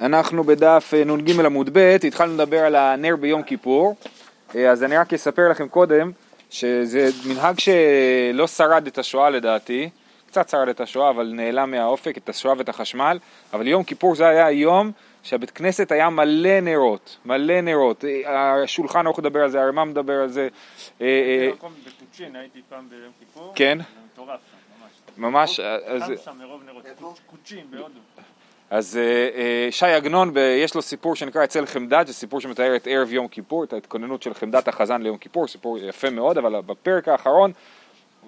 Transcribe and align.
אנחנו 0.00 0.44
בדף 0.44 0.90
אה, 0.94 1.04
נ"ג 1.04 1.40
עמוד 1.40 1.70
ב', 1.72 1.96
התחלנו 2.06 2.34
לדבר 2.34 2.58
על 2.58 2.76
הנר 2.76 3.16
ביום 3.16 3.42
כיפור, 3.42 3.96
אה, 4.54 4.70
אז 4.70 4.84
אני 4.84 4.96
רק 4.96 5.12
אספר 5.12 5.48
לכם 5.50 5.68
קודם 5.68 6.10
שזה 6.50 7.08
מנהג 7.26 7.58
שלא 7.58 8.46
שרד 8.46 8.86
את 8.86 8.98
השואה 8.98 9.30
לדעתי, 9.30 9.90
קצת 10.26 10.48
שרד 10.48 10.68
את 10.68 10.80
השואה 10.80 11.10
אבל 11.10 11.32
נעלם 11.34 11.70
מהאופק, 11.70 12.18
את 12.18 12.28
השואה 12.28 12.54
ואת 12.58 12.68
החשמל, 12.68 13.18
אבל 13.52 13.68
יום 13.68 13.84
כיפור 13.84 14.14
זה 14.14 14.28
היה 14.28 14.46
היום 14.46 14.92
שהבית 15.22 15.50
כנסת 15.50 15.92
היה 15.92 16.10
מלא 16.10 16.60
נרות, 16.60 17.16
מלא 17.24 17.60
נרות, 17.60 18.04
אה, 18.04 18.62
השולחן 18.62 19.06
ערוך 19.06 19.18
מדבר 19.18 19.42
על 19.42 19.50
זה, 19.50 19.62
הרמ"א 19.62 19.84
מדבר 19.84 20.20
על 20.20 20.28
זה. 20.28 20.48
בקוצ'ין 20.98 22.36
הייתי 22.36 22.60
פעם 22.68 22.88
ביום 22.88 23.12
כיפור, 23.18 23.52
כן? 23.56 23.78
מטורף 24.12 24.40
ממש. 25.16 25.60
ממש, 25.60 25.60
אז... 25.60 26.02
קוצ'ין 27.26 27.70
בהודו. 27.70 28.00
אז 28.74 28.96
אה, 28.96 29.28
אה, 29.40 29.68
שי 29.70 29.86
עגנון, 29.86 30.34
יש 30.36 30.74
לו 30.74 30.82
סיפור 30.82 31.16
שנקרא 31.16 31.44
אצל 31.44 31.66
חמדת, 31.66 32.06
זה 32.06 32.12
סיפור 32.12 32.40
שמתאר 32.40 32.76
את 32.76 32.86
ערב 32.90 33.12
יום 33.12 33.28
כיפור, 33.28 33.64
את 33.64 33.72
ההתכוננות 33.72 34.22
של 34.22 34.34
חמדת 34.34 34.68
החזן 34.68 35.02
ליום 35.02 35.18
כיפור, 35.18 35.48
סיפור 35.48 35.78
יפה 35.78 36.10
מאוד, 36.10 36.38
אבל 36.38 36.60
בפרק 36.60 37.08
האחרון 37.08 37.52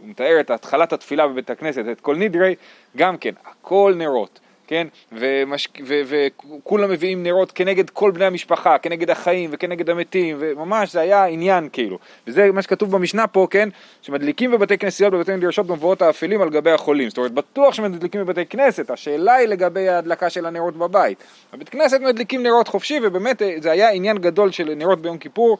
הוא 0.00 0.08
מתאר 0.08 0.40
את 0.40 0.50
התחלת 0.50 0.92
התפילה 0.92 1.28
בבית 1.28 1.50
הכנסת, 1.50 1.84
את 1.92 2.00
כל 2.00 2.16
נדרי, 2.16 2.54
גם 2.96 3.18
כן, 3.18 3.30
הכל 3.44 3.94
נרות, 3.96 4.40
כן, 4.66 4.86
ומש... 5.12 5.68
ו- 5.84 6.00
וכולם 6.06 6.90
מביאים 6.90 7.22
נרות 7.22 7.52
כנגד 7.52 7.90
כל 7.90 8.10
בני 8.10 8.24
המשפחה, 8.24 8.78
כנגד 8.78 9.10
החיים 9.10 9.50
וכנגד 9.52 9.90
המתים, 9.90 10.36
וממש 10.40 10.92
זה 10.92 11.00
היה 11.00 11.24
עניין 11.24 11.68
כאילו, 11.72 11.98
וזה 12.26 12.52
מה 12.52 12.62
שכתוב 12.62 12.90
במשנה 12.90 13.26
פה, 13.26 13.46
כן, 13.50 13.68
שמדליקים 14.02 14.50
בבתי 14.50 14.78
כנסיות 14.78 15.12
בבתי 15.12 15.36
מדרשות 15.36 15.66
במבואות 15.66 16.02
האפלים 16.02 16.42
על 16.42 16.50
גבי 16.50 16.70
החולים, 16.70 17.08
זאת 17.08 17.18
אומרת 17.18 17.32
בטוח 17.32 17.74
שמדליקים 17.74 18.20
בבתי 18.20 18.46
כנסת, 18.46 18.90
השאלה 18.90 19.34
היא 19.34 19.48
לגבי 19.48 19.88
ההדלקה 19.88 20.30
של 20.30 20.46
הנרות 20.46 20.76
בבית, 20.76 21.18
בבית 21.52 21.68
כנסת 21.68 22.00
מדליקים 22.00 22.42
נרות 22.42 22.68
חופשי 22.68 23.00
ובאמת 23.02 23.42
אה, 23.42 23.54
זה 23.60 23.70
היה 23.70 23.90
עניין 23.90 24.18
גדול 24.18 24.50
של 24.50 24.74
נרות 24.74 25.02
ביום 25.02 25.18
כיפור, 25.18 25.58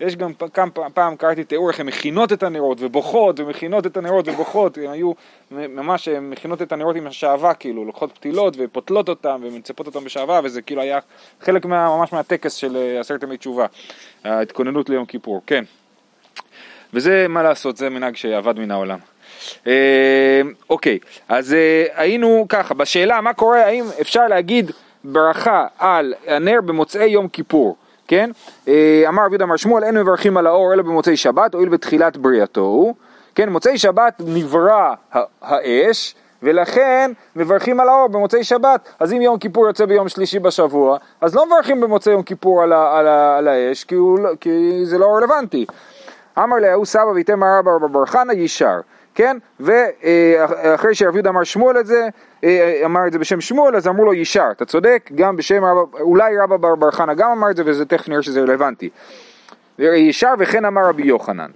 יש 0.00 0.16
גם 0.16 0.32
פעם, 0.52 0.70
פעם 0.94 1.16
קראתי 1.16 1.44
תיאור 1.44 1.70
איך 1.70 1.80
הן 1.80 1.86
מכינות 1.86 2.32
את 2.32 2.42
הנרות 2.42 2.78
ובוכות 2.80 3.40
ומכינות 3.40 3.86
את 3.86 3.96
הנרות 3.96 4.28
ובוכות, 4.28 4.78
הן 4.78 4.90
היו 4.90 5.12
ממש 5.50 6.08
מכינות 6.08 6.62
את 6.62 6.72
הנרות 6.72 6.96
עם 6.96 7.06
השעווה 7.06 7.54
כאילו, 7.54 7.84
לוקחות 7.84 8.12
פתילות 8.14 8.54
ופותלות 8.58 9.08
אותן 9.08 9.40
ומצפות 9.42 9.86
אותן 9.86 10.04
בשעווה 10.04 10.40
וזה 10.44 10.62
כאילו 10.62 10.82
היה 10.82 10.98
חלק 11.40 11.64
מה, 11.64 11.96
ממש 11.96 12.12
מהטקס 12.12 12.54
של 12.54 12.76
אה, 12.76 13.00
עשרת 13.00 13.22
ימי 13.22 13.36
תשובה, 13.36 13.66
ההתכוננות 14.24 14.88
ליום 14.88 15.06
כיפור, 15.06 15.42
כן. 15.46 15.64
וזה 16.94 17.26
מה 17.28 17.42
לעשות, 17.42 17.76
זה 17.76 17.90
מנהג 17.90 18.16
שאבד 18.16 18.58
מן 18.58 18.70
העולם. 18.70 18.98
אה, 19.66 20.40
אוקיי, 20.70 20.98
אז 21.28 21.54
אה, 21.54 21.84
היינו 21.94 22.46
ככה, 22.48 22.74
בשאלה 22.74 23.20
מה 23.20 23.32
קורה, 23.32 23.66
האם 23.66 23.84
אפשר 24.00 24.28
להגיד 24.28 24.70
ברכה 25.04 25.66
על 25.78 26.14
הנר 26.26 26.60
במוצאי 26.64 27.08
יום 27.08 27.28
כיפור, 27.28 27.76
כן? 28.08 28.30
אה, 28.68 29.04
אמר 29.08 29.22
רבי 29.22 29.32
יהודה 29.32 29.44
אמר 29.44 29.56
שמואל, 29.56 29.84
אין 29.84 29.94
מברכים 29.98 30.36
על 30.36 30.46
האור 30.46 30.72
אלא 30.72 30.82
במוצאי 30.82 31.16
שבת, 31.16 31.54
הואיל 31.54 31.68
בתחילת 31.68 32.16
בריאתו 32.16 32.94
כן? 33.34 33.48
מוצאי 33.48 33.78
שבת 33.78 34.14
נברא 34.26 34.94
האש, 35.42 36.14
ולכן 36.42 37.10
מברכים 37.36 37.80
על 37.80 37.88
האור 37.88 38.08
במוצאי 38.08 38.44
שבת, 38.44 38.88
אז 39.00 39.12
אם 39.12 39.22
יום 39.22 39.38
כיפור 39.38 39.66
יוצא 39.66 39.86
ביום 39.86 40.08
שלישי 40.08 40.38
בשבוע, 40.38 40.98
אז 41.20 41.34
לא 41.34 41.46
מברכים 41.46 41.80
במוצאי 41.80 42.12
יום 42.12 42.22
כיפור 42.22 42.62
על, 42.62 42.72
ה- 42.72 42.98
על, 42.98 43.06
ה- 43.06 43.36
על 43.38 43.48
האש, 43.48 43.84
כי, 43.84 43.94
הוא, 43.94 44.18
לא- 44.18 44.30
כי 44.40 44.80
זה 44.84 44.98
לא 44.98 45.06
רלוונטי. 45.16 45.66
אמר 46.38 46.56
להוא 46.56 46.84
סבא 46.84 47.06
ויתם 47.14 47.44
רבא 47.44 47.70
בר 47.92 48.06
חנא 48.06 48.32
ישר, 48.32 48.80
כן? 49.18 49.36
ואחרי 49.60 50.94
שרב 50.94 51.14
יהודה 51.14 51.30
אמר 51.30 51.44
שמואל 51.44 51.80
את 51.80 51.86
זה, 51.86 52.08
אה, 52.44 52.82
אמר 52.84 53.06
את 53.06 53.12
זה 53.12 53.18
בשם 53.18 53.40
שמואל, 53.40 53.76
אז 53.76 53.88
אמרו 53.88 54.04
לו 54.04 54.14
ישר, 54.14 54.48
אתה 54.50 54.64
צודק, 54.64 55.10
גם 55.14 55.36
בשם 55.36 55.64
רבא, 55.64 55.98
אולי 56.00 56.38
רבא 56.38 56.56
בר 56.56 56.74
בר 56.74 56.90
חנא 56.90 57.14
גם 57.14 57.30
אמר 57.30 57.50
את 57.50 57.56
זה, 57.56 57.62
וזה 57.66 57.84
תכף 57.84 58.08
נראה 58.08 58.22
שזה 58.22 58.40
רלוונטי. 58.40 58.88
ישר 59.78 60.34
וכן 60.38 60.64
אמר 60.64 60.88
רבי 60.88 61.02
יוחנן. 61.02 61.50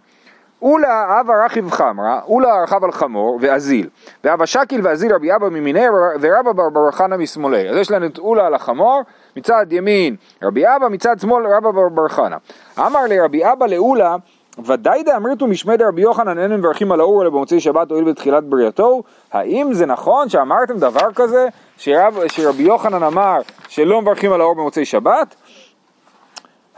אולה 0.62 1.20
אבא 1.20 1.44
רכיב 1.44 1.70
חמרה, 1.70 2.20
אולה 2.26 2.62
רכב 2.62 2.84
על 2.84 2.92
חמור 2.92 3.38
ואזיל, 3.40 3.88
ואבא 4.24 4.46
שקיל 4.46 4.80
ואזיל 4.84 5.14
רבי 5.14 5.34
אבא 5.34 5.48
מימיני 5.48 5.86
ורבא 6.20 6.52
בר 6.52 6.68
בר 6.70 6.90
חנא 6.90 7.16
משמאלי. 7.16 7.68
אז 7.68 7.76
יש 7.76 7.90
לנו 7.90 8.06
את 8.06 8.18
אולה 8.18 8.46
על 8.46 8.54
החמור, 8.54 9.02
מצד 9.36 9.66
ימין 9.70 10.16
רבי 10.42 10.66
אבא, 10.66 10.88
מצד 10.88 11.20
שמאל 11.20 11.46
רבא 11.46 11.70
בר 11.70 11.88
בר 11.88 12.08
חנא. 12.08 12.36
אמר 12.78 13.00
לרבי 13.08 13.52
אבא 13.52 13.66
לאולה, 13.66 14.16
ודאי 14.58 15.02
דאמריתו 15.02 15.46
משמי 15.46 15.76
דרבי 15.76 16.02
יוחנן 16.02 16.38
אין 16.38 16.56
מברכים 16.56 16.92
על 16.92 17.00
האור 17.00 17.22
אלא 17.22 17.30
במוצאי 17.30 17.60
שבת 17.60 17.90
הואיל 17.90 18.04
בתחילת 18.04 18.44
בריאתו, 18.44 19.02
האם 19.32 19.74
זה 19.74 19.86
נכון 19.86 20.28
שאמרתם 20.28 20.78
דבר 20.78 21.12
כזה, 21.14 21.48
שרב, 21.76 22.18
שרבי 22.28 22.62
יוחנן 22.62 23.02
אמר 23.02 23.38
שלא 23.68 24.02
מברכים 24.02 24.32
על 24.32 24.40
האור 24.40 24.54
במוצאי 24.54 24.84
שבת? 24.84 25.34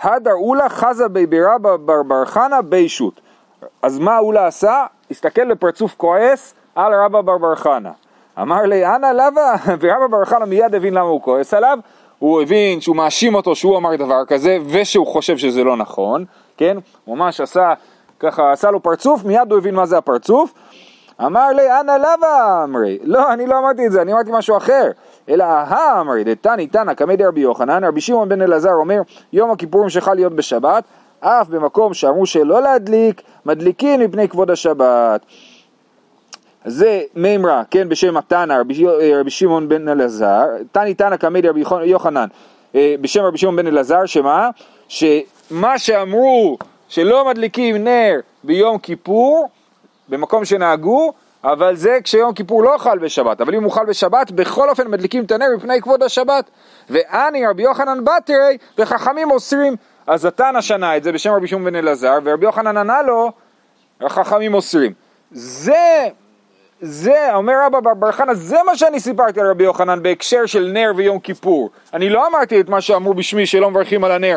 הדר 0.01 0.33
אולה 0.33 0.69
חזה 0.69 1.09
בי 1.09 1.27
ברבא 1.27 1.77
בר 1.77 2.03
בר 2.03 2.25
חנא 2.25 2.61
בי 2.61 2.89
שוט. 2.89 3.21
אז 3.83 3.99
מה 3.99 4.19
אולה 4.19 4.47
עשה? 4.47 4.87
הסתכל 5.11 5.55
בפרצוף 5.55 5.95
כועס 5.97 6.55
על 6.75 6.93
רבא 6.95 7.21
בר 7.21 7.39
בר 7.39 7.55
חנא. 7.55 7.91
אמר 8.41 8.63
לי, 8.63 8.87
אנא 8.87 9.07
לבה, 9.07 9.55
ורבא 9.81 10.07
בר 10.07 10.25
חנא 10.25 10.45
מיד 10.45 10.75
הבין 10.75 10.95
למה 10.95 11.09
הוא 11.09 11.23
כועס 11.23 11.55
עליו. 11.55 11.79
הוא 12.19 12.43
הבין 12.43 12.81
שהוא 12.81 12.97
מאשים 12.97 13.35
אותו 13.35 13.55
שהוא 13.55 13.77
אמר 13.77 13.97
דבר 13.97 14.25
כזה, 14.27 14.59
ושהוא 14.67 15.07
חושב 15.07 15.37
שזה 15.37 15.65
לא 15.65 15.77
נכון, 15.77 16.25
כן? 16.57 16.77
ממש 17.07 17.41
עשה, 17.41 17.75
ככה 18.21 18.53
עשה 18.53 18.71
לו 18.71 18.83
פרצוף, 18.83 19.25
מיד 19.25 19.51
הוא 19.51 19.59
הבין 19.59 19.75
מה 19.75 19.87
זה 19.87 19.99
הפרצוף. 19.99 20.55
אמר 21.21 21.49
לי, 21.49 21.81
אנא 21.81 21.93
לבה 21.93 22.65
אמרי. 22.65 22.99
לא, 23.03 23.33
אני 23.33 23.47
לא 23.47 23.59
אמרתי 23.59 23.87
את 23.87 23.93
זה, 23.93 24.03
אני 24.03 24.13
אמרתי 24.13 24.31
משהו 24.33 24.57
אחר. 24.57 24.91
אלא 25.29 25.45
אהה 25.45 26.01
אמרי, 26.01 26.25
דתני 26.25 26.67
תנא 26.67 26.95
קמי 26.95 27.17
דרבי 27.17 27.41
יוחנן, 27.41 27.85
רבי 27.85 28.01
שמעון 28.01 28.29
בן 28.29 28.43
אלעזר 28.43 28.73
אומר, 28.73 29.01
יום 29.33 29.51
הכיפורים 29.51 29.91
שלך 29.91 30.11
להיות 30.15 30.33
בשבת, 30.33 30.85
אף 31.21 31.49
במקום 31.49 31.95
שאמרו 31.95 32.27
שלא 32.27 32.63
להדליק, 32.63 33.23
מדליקין 33.47 34.01
מפני 34.03 34.29
כבוד 34.29 34.51
השבת. 34.51 35.21
זה 36.65 37.03
מימרא, 37.15 37.63
כן, 37.71 37.89
בשם 37.89 38.17
התנא, 38.17 38.53
רבי, 38.53 38.87
רבי 39.15 39.31
שמעון 39.31 39.69
בן 39.69 39.89
אלעזר, 39.89 40.45
תני 40.73 40.95
תנא 40.95 41.17
קמי 41.17 41.43
דרבי 41.43 41.63
יוחנן, 41.85 42.27
אה, 42.75 42.95
בשם 43.01 43.23
רבי 43.23 43.39
שמעון 43.39 43.57
בן 43.57 43.67
אלעזר, 43.67 44.07
שמה? 44.07 44.51
שמה 45.49 45.79
שאמרו 45.79 46.59
שלא 46.89 47.25
מדליקים 47.25 47.77
נר 47.77 48.21
ביום 48.45 48.79
כיפור, 48.79 49.49
במקום 50.09 50.45
שנהגו, 50.45 51.13
אבל 51.45 51.77
זה 51.77 51.99
כשיום 52.05 52.35
כיפור 52.35 52.63
לא 52.63 52.75
חל 52.79 52.99
בשבת, 52.99 53.41
אבל 53.41 53.55
אם 53.55 53.65
הוא 53.65 53.73
חל 53.73 53.87
בשבת, 53.87 54.31
בכל 54.31 54.71
אופן 54.71 54.91
מדליקים 54.91 55.25
את 55.25 55.33
הנר 55.33 55.47
מפני 55.57 55.83
כבוד 55.83 56.03
השבת. 56.03 56.51
ואני 56.91 57.47
רבי 57.47 57.63
יוחנן 57.63 58.05
בתרי, 58.05 58.59
וחכמים 58.79 59.31
אוסרים. 59.31 59.77
אז 60.07 60.25
התנא 60.25 60.61
שנה 60.61 60.97
את 60.97 61.03
זה 61.03 61.13
בשם 61.13 61.33
רבי 61.33 61.47
שמעון 61.47 61.65
בן 61.65 61.77
אלעזר, 61.77 62.19
ורבי 62.25 62.47
יוחנן 62.47 62.77
ענה 62.77 63.03
לו, 63.03 63.33
החכמים 64.01 64.55
אוסרים. 64.55 64.93
זה, 65.33 66.09
זה, 66.81 67.35
אומר 67.35 67.55
רבא 67.67 67.95
בר 67.95 68.13
חנא, 68.13 68.35
זה 68.35 68.57
מה 68.67 68.77
שאני 68.77 69.01
סיפרתי 69.01 69.41
על 69.41 69.51
רבי 69.51 69.65
יוחנן 69.65 70.03
בהקשר 70.03 70.47
של 70.47 70.71
נר 70.73 70.93
ויום 70.97 71.21
כיפור. 71.21 71.71
אני 71.93 72.11
לא 72.11 72.27
אמרתי 72.27 72.61
את 72.61 72.69
מה 72.69 72.81
שאמרו 72.81 73.15
בשמי 73.15 73.47
שלא 73.47 73.71
מברכים 73.71 74.05
על 74.05 74.13
הנר. 74.13 74.37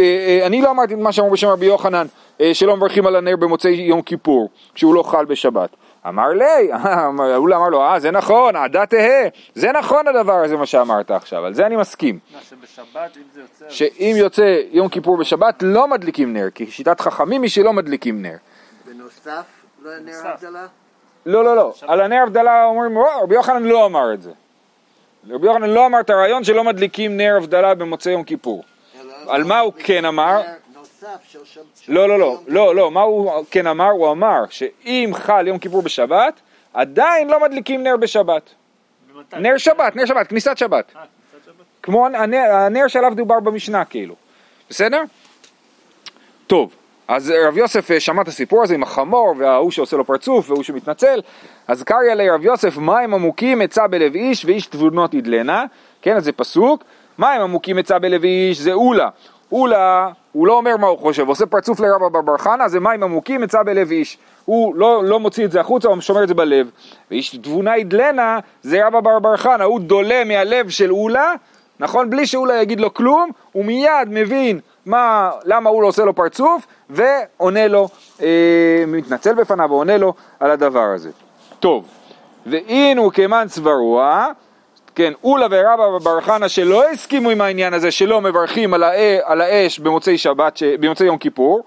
אה, 0.00 0.04
אה, 0.04 0.46
אני 0.46 0.62
לא 0.62 0.70
אמרתי 0.70 0.94
את 0.94 0.98
מה 0.98 1.12
שאמרו 1.12 1.30
בשם 1.30 1.48
רבי 1.48 1.66
יוחנן, 1.66 2.06
אה, 2.40 2.54
שלא 2.54 2.76
מברכים 2.76 3.06
על 3.06 3.16
הנר 3.16 3.36
במוצאי 3.36 3.70
יום 3.70 4.02
כיפור, 4.02 4.50
כשהוא 4.74 4.94
לא 4.94 5.02
חל 5.02 5.24
בשבת. 5.24 5.70
אמר 6.08 6.28
לי, 6.28 6.72
הוא 7.36 7.48
אמר 7.54 7.68
לו, 7.68 7.82
אה, 7.82 8.00
זה 8.00 8.10
נכון, 8.10 8.56
עדה 8.56 8.86
תהא, 8.86 9.28
זה 9.54 9.72
נכון 9.72 10.08
הדבר 10.08 10.44
הזה 10.44 10.56
מה 10.56 10.66
שאמרת 10.66 11.10
עכשיו, 11.10 11.44
על 11.44 11.54
זה 11.54 11.66
אני 11.66 11.76
מסכים. 11.76 12.18
שבשבת, 12.42 13.16
אם 13.16 13.22
זה 13.34 13.40
יוצא... 13.40 13.64
שאם 13.68 14.14
יוצא 14.16 14.60
יום 14.70 14.88
כיפור 14.88 15.16
בשבת, 15.16 15.62
לא 15.62 15.88
מדליקים 15.88 16.32
נר, 16.32 16.50
כי 16.54 16.66
שיטת 16.66 17.00
חכמים 17.00 17.42
היא 17.42 17.50
שלא 17.50 17.72
מדליקים 17.72 18.22
נר. 18.22 18.36
בנוסף 18.86 19.44
לנר 19.84 19.92
בנוסף. 20.00 20.44
הבדלה? 20.44 20.66
לא, 21.26 21.44
לא, 21.44 21.56
לא, 21.56 21.72
על 21.82 22.00
הנר 22.00 22.22
הבדלה 22.22 22.64
אומרים, 22.64 22.96
"וואו, 22.96 23.22
רבי 23.22 23.34
יוחנן 23.34 23.62
לא 23.62 23.86
אמר 23.86 24.14
את 24.14 24.22
זה. 24.22 24.30
רבי 25.30 25.46
יוחנן 25.46 25.70
לא 25.70 25.86
אמר 25.86 26.00
את 26.00 26.10
הרעיון 26.10 26.44
שלא 26.44 26.64
מדליקים 26.64 27.16
נר 27.16 27.34
הבדלה 27.36 27.74
במוצאי 27.74 28.12
יום 28.12 28.24
כיפור. 28.24 28.64
על 29.28 29.44
מה 29.44 29.58
הוא 29.58 29.72
כן 29.78 30.04
אמר? 30.04 30.40
לא, 31.88 32.08
לא, 32.08 32.18
לא, 32.18 32.40
לא, 32.46 32.74
לא, 32.74 32.90
מה 32.90 33.00
הוא 33.00 33.44
כן 33.50 33.66
אמר? 33.66 33.90
הוא 33.90 34.10
אמר 34.10 34.44
שאם 34.50 35.10
חל 35.14 35.48
יום 35.48 35.58
כיפור 35.58 35.82
בשבת, 35.82 36.40
עדיין 36.74 37.28
לא 37.28 37.40
מדליקים 37.40 37.82
נר 37.82 37.96
בשבת. 37.96 38.50
נר 39.32 39.58
שבת, 39.58 39.96
נר 39.96 40.06
שבת, 40.06 40.26
כניסת 40.26 40.58
שבת. 40.58 40.92
אה? 40.96 41.02
כמו 41.82 42.06
הנר, 42.06 42.88
שעליו 42.88 43.12
דובר 43.14 43.40
במשנה 43.40 43.84
כאילו. 43.84 44.14
בסדר? 44.70 45.02
טוב, 46.46 46.74
אז 47.08 47.32
רב 47.46 47.56
יוסף 47.56 47.90
אה, 47.90 48.00
שמע 48.00 48.22
את 48.22 48.28
הסיפור 48.28 48.62
הזה 48.62 48.74
עם 48.74 48.82
החמור 48.82 49.34
וההוא 49.38 49.70
שעושה 49.70 49.96
לו 49.96 50.04
פרצוף 50.04 50.50
והוא 50.50 50.62
שמתנצל 50.62 51.20
אז 51.68 51.82
קריא 51.82 52.14
לרב 52.14 52.44
יוסף 52.44 52.76
מים 52.76 53.14
עמוקים 53.14 53.62
עצה 53.62 53.86
בלב 53.86 54.14
איש 54.14 54.44
ואיש 54.44 54.66
תבונות 54.66 55.14
ידלנה 55.14 55.64
כן 56.02 56.16
אז 56.16 56.24
זה 56.24 56.32
פסוק 56.32 56.84
מים 57.18 57.40
עמוקים 57.40 57.78
עצה 57.78 57.98
בלב 57.98 58.24
איש 58.24 58.58
זה 58.58 58.72
אולה 58.72 59.08
אולה 59.52 60.10
הוא 60.32 60.46
לא 60.46 60.52
אומר 60.52 60.76
מה 60.76 60.86
הוא 60.86 60.98
חושב, 60.98 61.22
הוא 61.22 61.30
עושה 61.30 61.46
פרצוף 61.46 61.80
לרבא 61.80 62.20
בר 62.20 62.38
חנא, 62.38 62.68
זה 62.68 62.80
מים 62.80 63.02
עמוקים 63.02 63.40
מצא 63.40 63.62
בלב 63.62 63.90
איש. 63.90 64.18
הוא 64.44 64.74
לא, 64.74 65.04
לא 65.04 65.20
מוציא 65.20 65.44
את 65.44 65.52
זה 65.52 65.60
החוצה, 65.60 65.88
הוא 65.88 66.00
שומר 66.00 66.22
את 66.22 66.28
זה 66.28 66.34
בלב. 66.34 66.70
ואיש 67.10 67.36
תבונה 67.36 67.76
ידלנה, 67.76 68.38
זה 68.62 68.86
רבא 68.86 69.00
בר 69.00 69.18
בר 69.18 69.36
חנא, 69.36 69.62
הוא 69.62 69.80
דולה 69.80 70.24
מהלב 70.24 70.68
של 70.68 70.92
אולה, 70.92 71.32
נכון? 71.80 72.10
בלי 72.10 72.26
שאולה 72.26 72.62
יגיד 72.62 72.80
לו 72.80 72.94
כלום, 72.94 73.30
הוא 73.52 73.64
מיד 73.64 74.08
מבין 74.08 74.60
מה, 74.86 75.30
למה 75.44 75.70
הוא 75.70 75.82
לא 75.82 75.88
עושה 75.88 76.04
לו 76.04 76.14
פרצוף, 76.14 76.66
ועונה 76.90 77.68
לו, 77.68 77.88
אה, 78.22 78.84
מתנצל 78.86 79.34
בפניו 79.34 79.70
ועונה 79.70 79.96
לו 79.96 80.14
על 80.40 80.50
הדבר 80.50 80.86
הזה. 80.94 81.10
טוב, 81.60 81.88
ואינו 82.46 83.10
כמן 83.12 83.46
צברוה, 83.48 84.28
כן, 84.98 85.12
אולה 85.24 85.46
ורבא 85.50 85.98
בר 85.98 86.20
חנא 86.20 86.48
שלא 86.48 86.90
הסכימו 86.90 87.30
עם 87.30 87.40
העניין 87.40 87.74
הזה 87.74 87.90
שלא 87.90 88.20
מברכים 88.20 88.74
על, 88.74 89.40
האש, 89.40 89.78
במוצאי 89.78 90.18
שבת, 90.18 90.56
ש, 90.56 90.62
במוצאי 90.62 91.06
יום 91.06 91.18
כיפור, 91.18 91.62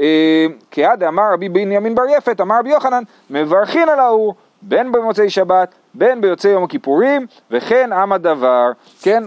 אה, 0.00 0.46
כעד 0.70 1.02
אמר 1.02 1.22
רבי 1.32 1.48
בנימין 1.48 1.94
בר 1.94 2.02
יפת, 2.16 2.40
אמר 2.40 2.58
רבי 2.58 2.70
יוחנן, 2.70 3.02
מברכים 3.30 3.88
על 3.88 4.00
האור, 4.00 4.34
בין 4.62 4.92
במוצאי 4.92 5.30
שבת, 5.30 5.74
בין 5.94 6.20
ביוצאי 6.20 6.50
יום 6.50 6.64
הכיפורים, 6.64 7.26
וכן 7.50 7.92
עם 7.92 8.12
הדבר, 8.12 8.70
כן, 9.02 9.22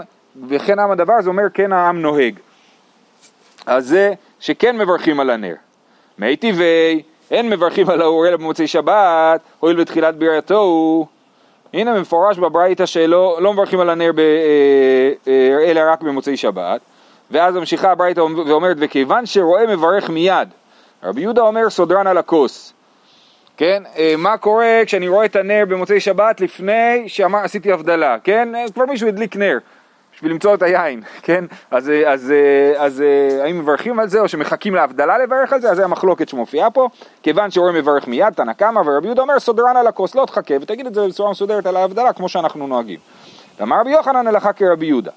וכן 0.50 0.80
עם 0.80 0.92
הדבר, 0.92 1.22
זה 1.22 1.30
אומר 1.30 1.50
כן 1.54 1.74
העם 1.74 2.02
נוהג. 2.02 2.40
אז 3.66 3.88
זה 3.88 4.14
שכן 4.40 4.78
מברכים 4.78 5.20
על 5.20 5.30
הנר. 5.30 5.56
מי 6.20 6.36
טבעי, 6.36 7.02
אין 7.32 7.50
מברכים 7.50 7.90
על 7.90 8.02
האור 8.02 8.28
אלא 8.28 8.38
במוצאי 8.38 8.68
שבת, 8.68 9.42
הואיל 9.60 9.78
בתחילת 9.78 10.16
בריאתו 10.16 10.60
הוא. 10.60 11.21
הנה 11.74 12.00
מפורש 12.00 12.38
בברייתא 12.38 12.86
שלא 12.86 13.38
לא 13.42 13.54
מברכים 13.54 13.80
על 13.80 13.90
הנר 13.90 14.12
ב, 14.16 14.20
אה, 14.20 15.12
אה, 15.28 15.72
אלא 15.72 15.82
רק 15.92 16.02
במוצאי 16.02 16.38
שבת. 16.38 16.82
ואז 17.32 17.56
ממשיכה 17.56 17.92
הברייתא 17.92 18.20
ואומרת, 18.20 18.78
וכיוון 18.80 19.26
שרואה 19.26 19.76
מברך 19.76 20.10
מיד. 20.10 20.50
רבי 21.04 21.22
יהודה 21.22 21.42
אומר, 21.42 21.70
סודרן 21.70 22.08
על 22.08 22.18
הכוס. 22.18 22.74
כן, 23.58 23.84
אה, 23.98 24.14
מה 24.18 24.38
קורה 24.38 24.82
כשאני 24.86 25.08
רואה 25.08 25.26
את 25.26 25.36
הנר 25.36 25.64
במוצאי 25.68 26.00
שבת 26.00 26.42
לפני 26.42 27.04
שעשיתי 27.08 27.72
הבדלה, 27.72 28.18
כן? 28.24 28.50
כבר 28.74 28.86
מישהו 28.86 29.08
הדליק 29.08 29.36
נר. 29.36 29.58
בשביל 30.22 30.32
למצוא 30.32 30.56
את 30.56 30.62
היין, 30.62 31.02
כן? 31.22 31.46
אז, 31.72 31.90
אה, 31.90 32.12
אז, 32.12 32.22
אז, 32.22 32.34
אז 32.78 33.04
האם 33.44 33.60
מברכים 33.60 34.00
על 34.00 34.08
זה 34.08 34.20
או 34.20 34.28
שמחכים 34.28 34.76
להבדלה 34.76 35.18
לברך 35.18 35.54
על 35.54 35.62
זה? 35.62 35.72
אז 35.72 35.78
זה 35.78 35.84
המחלוקת 35.84 36.30
שמופיעה 36.30 36.70
פה. 36.72 36.90
כיוון 37.24 37.52
שהורה 37.52 37.72
מברך 37.72 38.08
מיד, 38.08 38.34
תנא 38.34 38.54
קמא 38.54 38.82
ורבי 38.86 39.08
יהודה 39.08 39.22
אומר 39.22 39.40
סודרן 39.40 39.78
על 39.78 39.88
הכוס, 39.88 40.16
לא 40.16 40.26
תחכה 40.26 40.54
ותגיד 40.62 40.88
את 40.88 40.94
זה 40.94 41.08
בצורה 41.08 41.32
מסודרת 41.32 41.66
על 41.66 41.76
ההבדלה 41.76 42.14
כמו 42.14 42.30
שאנחנו 42.30 42.68
נוהגים. 42.68 43.00
אמר 43.62 43.80
רבי 43.80 43.92
יוחנן 43.92 44.28
הלכה 44.28 44.54
כרבי 44.54 44.86
יהודה. 44.86 45.12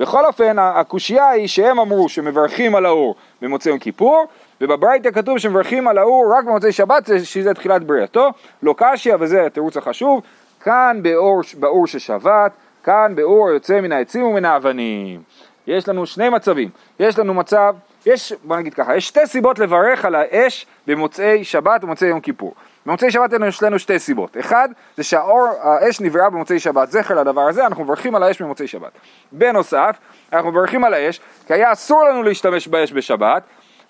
בכל 0.00 0.26
אופן, 0.26 0.56
הקושייה 0.58 1.28
היא 1.28 1.48
שהם 1.48 1.80
אמרו 1.80 2.08
שמברכים 2.08 2.74
על 2.74 2.86
האור 2.86 3.14
במוצאי 3.42 3.70
יום 3.70 3.78
כיפור, 3.78 4.24
ובברייתא 4.60 5.10
כתוב 5.10 5.38
שמברכים 5.38 5.88
על 5.88 5.98
האור 5.98 6.34
רק 6.38 6.44
במוצאי 6.44 6.72
שבת, 6.72 7.10
שזה 7.24 7.54
תחילת 7.54 7.84
בריאתו, 7.84 8.28
לא 8.62 8.74
קשיא, 8.76 9.14
וזה 9.20 9.46
התירוץ 9.46 9.76
החשוב, 9.76 10.22
כאן 10.60 11.00
באור, 11.02 11.40
באור 11.58 11.86
ששבת, 11.86 12.52
כאן 12.88 13.12
באור 13.14 13.48
היוצא 13.48 13.80
מן 13.80 13.92
העצים 13.92 14.24
ומן 14.24 14.44
האבנים. 14.44 15.22
יש 15.66 15.88
לנו 15.88 16.06
שני 16.06 16.28
מצבים, 16.28 16.68
יש 17.00 17.18
לנו 17.18 17.34
מצב, 17.34 17.74
יש, 18.06 18.32
בוא 18.42 18.56
נגיד 18.56 18.74
ככה, 18.74 18.96
יש 18.96 19.08
שתי 19.08 19.26
סיבות 19.26 19.58
לברך 19.58 20.04
על 20.04 20.14
האש 20.14 20.66
במוצאי 20.86 21.44
שבת 21.44 21.84
ומוצאי 21.84 22.08
יום 22.08 22.20
כיפור. 22.20 22.54
במוצאי 22.86 23.10
שבת 23.10 23.30
יש 23.48 23.62
לנו 23.62 23.78
שתי 23.78 23.98
סיבות, 23.98 24.36
אחד 24.40 24.68
זה 24.96 25.02
שהאש 25.02 26.00
נבראה 26.00 26.30
במוצאי 26.30 26.58
שבת, 26.58 26.90
זכר 26.90 27.14
לדבר 27.14 27.40
הזה, 27.40 27.66
אנחנו 27.66 27.84
מברכים 27.84 28.14
על 28.14 28.22
האש 28.22 28.42
במוצאי 28.42 28.66
שבת. 28.66 28.92
בנוסף, 29.32 29.96
אנחנו 30.32 30.50
מברכים 30.50 30.84
על 30.84 30.94
האש, 30.94 31.20
כי 31.46 31.54
היה 31.54 31.72
אסור 31.72 32.04
לנו 32.04 32.22
להשתמש 32.22 32.68
באש 32.68 32.92
בשבת, 32.92 33.42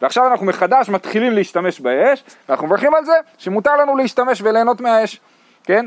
ועכשיו 0.03 0.27
אנחנו 0.27 0.47
מחדש 0.47 0.89
מתחילים 0.89 1.33
להשתמש 1.33 1.81
באש, 1.81 2.25
ואנחנו 2.49 2.67
מברכים 2.67 2.95
על 2.95 3.05
זה 3.05 3.15
שמותר 3.39 3.77
לנו 3.77 3.97
להשתמש 3.97 4.43
וליהנות 4.43 4.81
מהאש, 4.81 5.21
כן? 5.65 5.87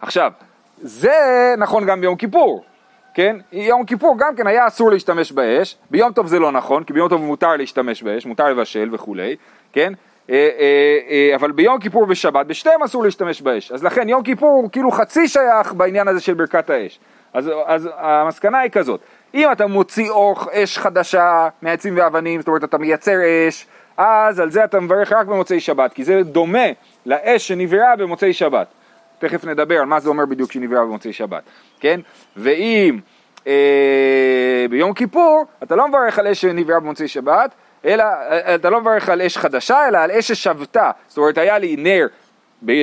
עכשיו, 0.00 0.32
זה 0.82 1.54
נכון 1.58 1.86
גם 1.86 2.00
ביום 2.00 2.16
כיפור, 2.16 2.64
כן? 3.14 3.36
יום 3.52 3.84
כיפור 3.84 4.16
גם 4.18 4.36
כן 4.36 4.46
היה 4.46 4.66
אסור 4.66 4.90
להשתמש 4.90 5.32
באש, 5.32 5.76
ביום 5.90 6.12
טוב 6.12 6.26
זה 6.26 6.38
לא 6.38 6.52
נכון, 6.52 6.84
כי 6.84 6.92
ביום 6.92 7.08
טוב 7.08 7.20
מותר 7.20 7.56
להשתמש 7.56 8.02
באש, 8.02 8.26
מותר 8.26 8.44
לבשל 8.44 8.88
וכולי, 8.92 9.36
כן? 9.72 9.92
אה, 10.30 10.48
אה, 10.58 10.98
אה, 11.10 11.34
אבל 11.34 11.52
ביום 11.52 11.78
כיפור 11.80 12.06
ושבת, 12.08 12.46
בשתיהם 12.46 12.82
אסור 12.82 13.04
להשתמש 13.04 13.42
באש. 13.42 13.72
אז 13.72 13.84
לכן 13.84 14.08
יום 14.08 14.22
כיפור 14.22 14.50
הוא 14.50 14.70
כאילו 14.70 14.90
חצי 14.90 15.28
שייך 15.28 15.72
בעניין 15.72 16.08
הזה 16.08 16.20
של 16.20 16.34
ברכת 16.34 16.70
האש. 16.70 17.00
אז, 17.34 17.50
אז 17.66 17.88
המסקנה 17.96 18.58
היא 18.58 18.70
כזאת, 18.70 19.00
אם 19.34 19.52
אתה 19.52 19.66
מוציא 19.66 20.10
אור 20.10 20.36
אש 20.52 20.78
חדשה 20.78 21.48
מעצים 21.62 21.96
ואבנים, 21.96 22.40
זאת 22.40 22.48
אומרת 22.48 22.64
אתה 22.64 22.78
מייצר 22.78 23.16
אש, 23.48 23.66
אז 23.96 24.40
על 24.40 24.50
זה 24.50 24.64
אתה 24.64 24.80
מברך 24.80 25.12
רק 25.12 25.26
במוצאי 25.26 25.60
שבת, 25.60 25.92
כי 25.92 26.04
זה 26.04 26.22
דומה 26.22 26.66
לאש 27.06 27.48
שנבראה 27.48 27.96
במוצאי 27.96 28.32
שבת. 28.32 28.66
תכף 29.22 29.44
נדבר 29.44 29.78
על 29.78 29.84
מה 29.86 30.00
זה 30.00 30.08
אומר 30.08 30.26
בדיוק 30.26 30.52
שנבראה 30.52 30.80
במוצאי 30.80 31.12
שבת, 31.12 31.42
כן? 31.80 32.00
ואם 32.36 32.98
אה, 33.46 34.66
ביום 34.70 34.92
כיפור 34.92 35.44
אתה 35.62 35.76
לא 35.76 35.88
מברך 35.88 36.18
על 36.18 36.26
אש 36.26 36.40
שנבראה 36.40 36.80
במוצאי 36.80 37.08
שבת, 37.08 37.54
אלא 37.84 38.04
אתה 38.54 38.70
לא 38.70 38.80
מברך 38.80 39.08
על 39.08 39.22
אש 39.22 39.38
חדשה, 39.38 39.88
אלא 39.88 39.98
על 39.98 40.10
אש 40.10 40.32
ששבתה. 40.32 40.90
זאת 41.08 41.18
אומרת, 41.18 41.38
היה 41.38 41.58
לי 41.58 41.76
נר, 41.78 42.06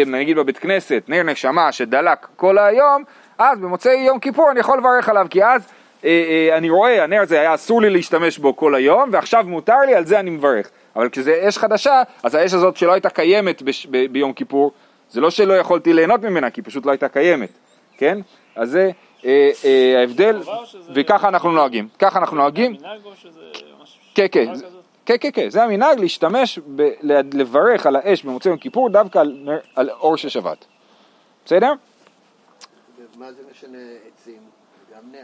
נגיד 0.05 0.37
בבית 0.37 0.57
כנסת, 0.57 1.03
נר 1.07 1.23
נשמה 1.23 1.71
שדלק 1.71 2.27
כל 2.35 2.57
היום, 2.57 3.03
אז 3.37 3.59
במוצאי 3.59 3.93
יום 3.93 4.19
כיפור 4.19 4.51
אני 4.51 4.59
יכול 4.59 4.77
לברך 4.77 5.09
עליו, 5.09 5.27
כי 5.29 5.43
אז 5.43 5.67
אה, 6.05 6.09
אה, 6.09 6.57
אני 6.57 6.69
רואה, 6.69 7.03
הנר 7.03 7.21
הזה 7.21 7.39
היה 7.39 7.53
אסור 7.53 7.81
לי 7.81 7.89
להשתמש 7.89 8.37
בו 8.37 8.55
כל 8.55 8.75
היום, 8.75 9.09
ועכשיו 9.11 9.43
מותר 9.47 9.79
לי, 9.85 9.95
על 9.95 10.05
זה 10.05 10.19
אני 10.19 10.29
מברך. 10.29 10.69
אבל 10.95 11.09
כשזה 11.09 11.45
אש 11.47 11.57
חדשה, 11.57 12.01
אז 12.23 12.35
האש 12.35 12.53
הזאת 12.53 12.77
שלא 12.77 12.91
הייתה 12.91 13.09
קיימת 13.09 13.61
בש, 13.61 13.87
ב, 13.91 14.05
ביום 14.11 14.33
כיפור, 14.33 14.71
זה 15.09 15.21
לא 15.21 15.29
שלא 15.29 15.53
יכולתי 15.53 15.93
ליהנות 15.93 16.21
ממנה, 16.21 16.49
כי 16.49 16.61
פשוט 16.61 16.85
לא 16.85 16.91
הייתה 16.91 17.09
קיימת, 17.09 17.49
כן? 17.97 18.19
אז 18.55 18.69
זה 18.69 18.91
אה, 19.25 19.51
אה, 19.65 19.99
ההבדל, 19.99 20.41
וככה 20.95 21.27
אנחנו 21.27 21.51
נוהגים. 21.51 21.87
ככה 21.99 22.19
אנחנו 22.19 22.37
נוהגים. 22.37 22.75
כן, 24.15 24.25
כן. 24.31 24.53
כן, 25.05 25.15
כן, 25.21 25.29
כן, 25.33 25.49
זה 25.49 25.63
המנהג 25.63 25.99
להשתמש, 25.99 26.59
ב, 26.75 26.89
לברך 27.33 27.85
על 27.85 27.95
האש 27.95 28.23
במוצאי 28.23 28.51
יום 28.51 28.57
כיפור 28.57 28.89
דווקא 28.89 29.19
על, 29.19 29.49
על 29.75 29.89
אור 29.89 30.17
של 30.17 30.29
שבת. 30.29 30.65
בסדר? 31.45 31.73
מה 33.15 33.31
זה 33.31 33.41
משנה 33.51 33.77
עצים? 34.07 34.39
גם 34.95 35.01
נר. 35.11 35.17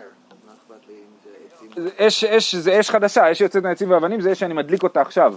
מה 0.45 0.53
אכפת 0.53 0.87
לי 0.87 0.93
אם 0.93 1.15
זה 1.23 1.29
עצים? 1.55 1.83
זה 1.83 2.07
אש, 2.07 2.23
אש, 2.23 2.55
זה 2.55 2.79
אש 2.79 2.89
חדשה, 2.89 3.31
אש 3.31 3.41
יוצאת 3.41 3.63
מהעצים 3.63 3.91
ואבנים 3.91 4.21
זה 4.21 4.31
אש 4.31 4.39
שאני 4.39 4.53
מדליק 4.53 4.83
אותה 4.83 5.01
עכשיו. 5.01 5.35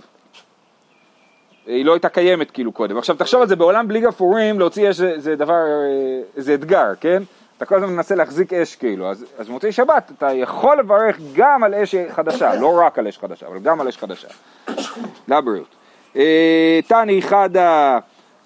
היא 1.69 1.85
לא 1.85 1.93
הייתה 1.93 2.09
קיימת 2.09 2.51
כאילו 2.51 2.73
קודם. 2.73 2.99
עכשיו 2.99 3.17
תחשוב 3.17 3.43
על 3.43 3.49
זה, 3.49 3.57
בעולם 3.57 3.89
בלי 3.89 4.01
גפרורים 4.01 4.59
להוציא 4.59 4.91
אש 4.91 4.97
זה, 4.97 5.37
דבר, 5.37 5.55
אה, 5.55 6.21
זה 6.37 6.55
אתגר, 6.55 6.93
כן? 7.01 7.23
אתה 7.57 7.67
כל 7.67 7.75
הזמן 7.75 7.93
מנסה 7.93 8.15
להחזיק 8.15 8.53
אש 8.53 8.77
כאילו, 8.77 9.11
אז, 9.11 9.25
אז 9.39 9.49
במוצאי 9.49 9.73
שבת 9.73 10.13
אתה 10.19 10.33
יכול 10.33 10.79
לברך 10.79 11.19
גם 11.35 11.65
על 11.65 11.75
אש 11.75 11.95
חדשה, 12.11 12.55
לא 12.55 12.81
רק 12.81 12.99
על 12.99 13.09
אש 13.09 13.19
חדשה, 13.19 13.47
אבל 13.47 13.59
גם 13.59 13.81
על 13.81 13.89
אש 13.89 13.99
חדשה. 13.99 14.29
לבריאות. 15.29 15.75
אה, 16.17 16.81
תני 16.89 17.23
חדה, 17.23 17.99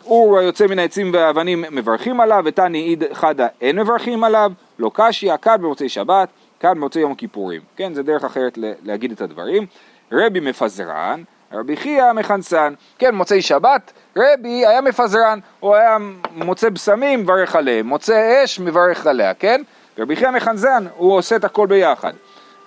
אור 0.06 0.38
היוצא 0.38 0.66
מן 0.66 0.78
העצים 0.78 1.10
והאבנים 1.12 1.64
מברכים 1.70 2.20
עליו, 2.20 2.42
ותני 2.46 2.78
עיד 2.78 3.04
חדה 3.12 3.46
אין 3.60 3.78
מברכים 3.78 4.24
עליו, 4.24 4.52
לא 4.78 4.90
קשיא, 4.94 5.36
כאן 5.36 5.56
במוצאי 5.62 5.88
שבת, 5.88 6.28
כאן 6.60 6.74
במוצאי 6.74 7.02
יום 7.02 7.12
הכיפורים. 7.12 7.60
כן, 7.76 7.94
זה 7.94 8.02
דרך 8.02 8.24
אחרת 8.24 8.58
להגיד 8.82 9.12
את 9.12 9.20
הדברים. 9.20 9.66
רבי 10.12 10.40
מפזרן, 10.40 11.22
רבי 11.52 11.76
חייא 11.76 12.12
מחנסן. 12.12 12.74
כן, 12.98 13.14
מוצאי 13.14 13.42
שבת, 13.42 13.92
רבי 14.16 14.66
היה 14.66 14.80
מפזרן, 14.80 15.38
הוא 15.60 15.74
היה 15.74 15.96
מוצא 16.34 16.68
בשמים, 16.68 17.20
מברך 17.20 17.56
עליהם, 17.56 17.86
מוצא 17.86 18.44
אש, 18.44 18.60
מברך 18.60 19.06
עליה, 19.06 19.34
כן? 19.34 19.62
רבי 19.98 20.16
חייא 20.16 20.30
מחנזן, 20.30 20.84
הוא 20.96 21.16
עושה 21.16 21.36
את 21.36 21.44
הכל 21.44 21.66
ביחד. 21.66 22.12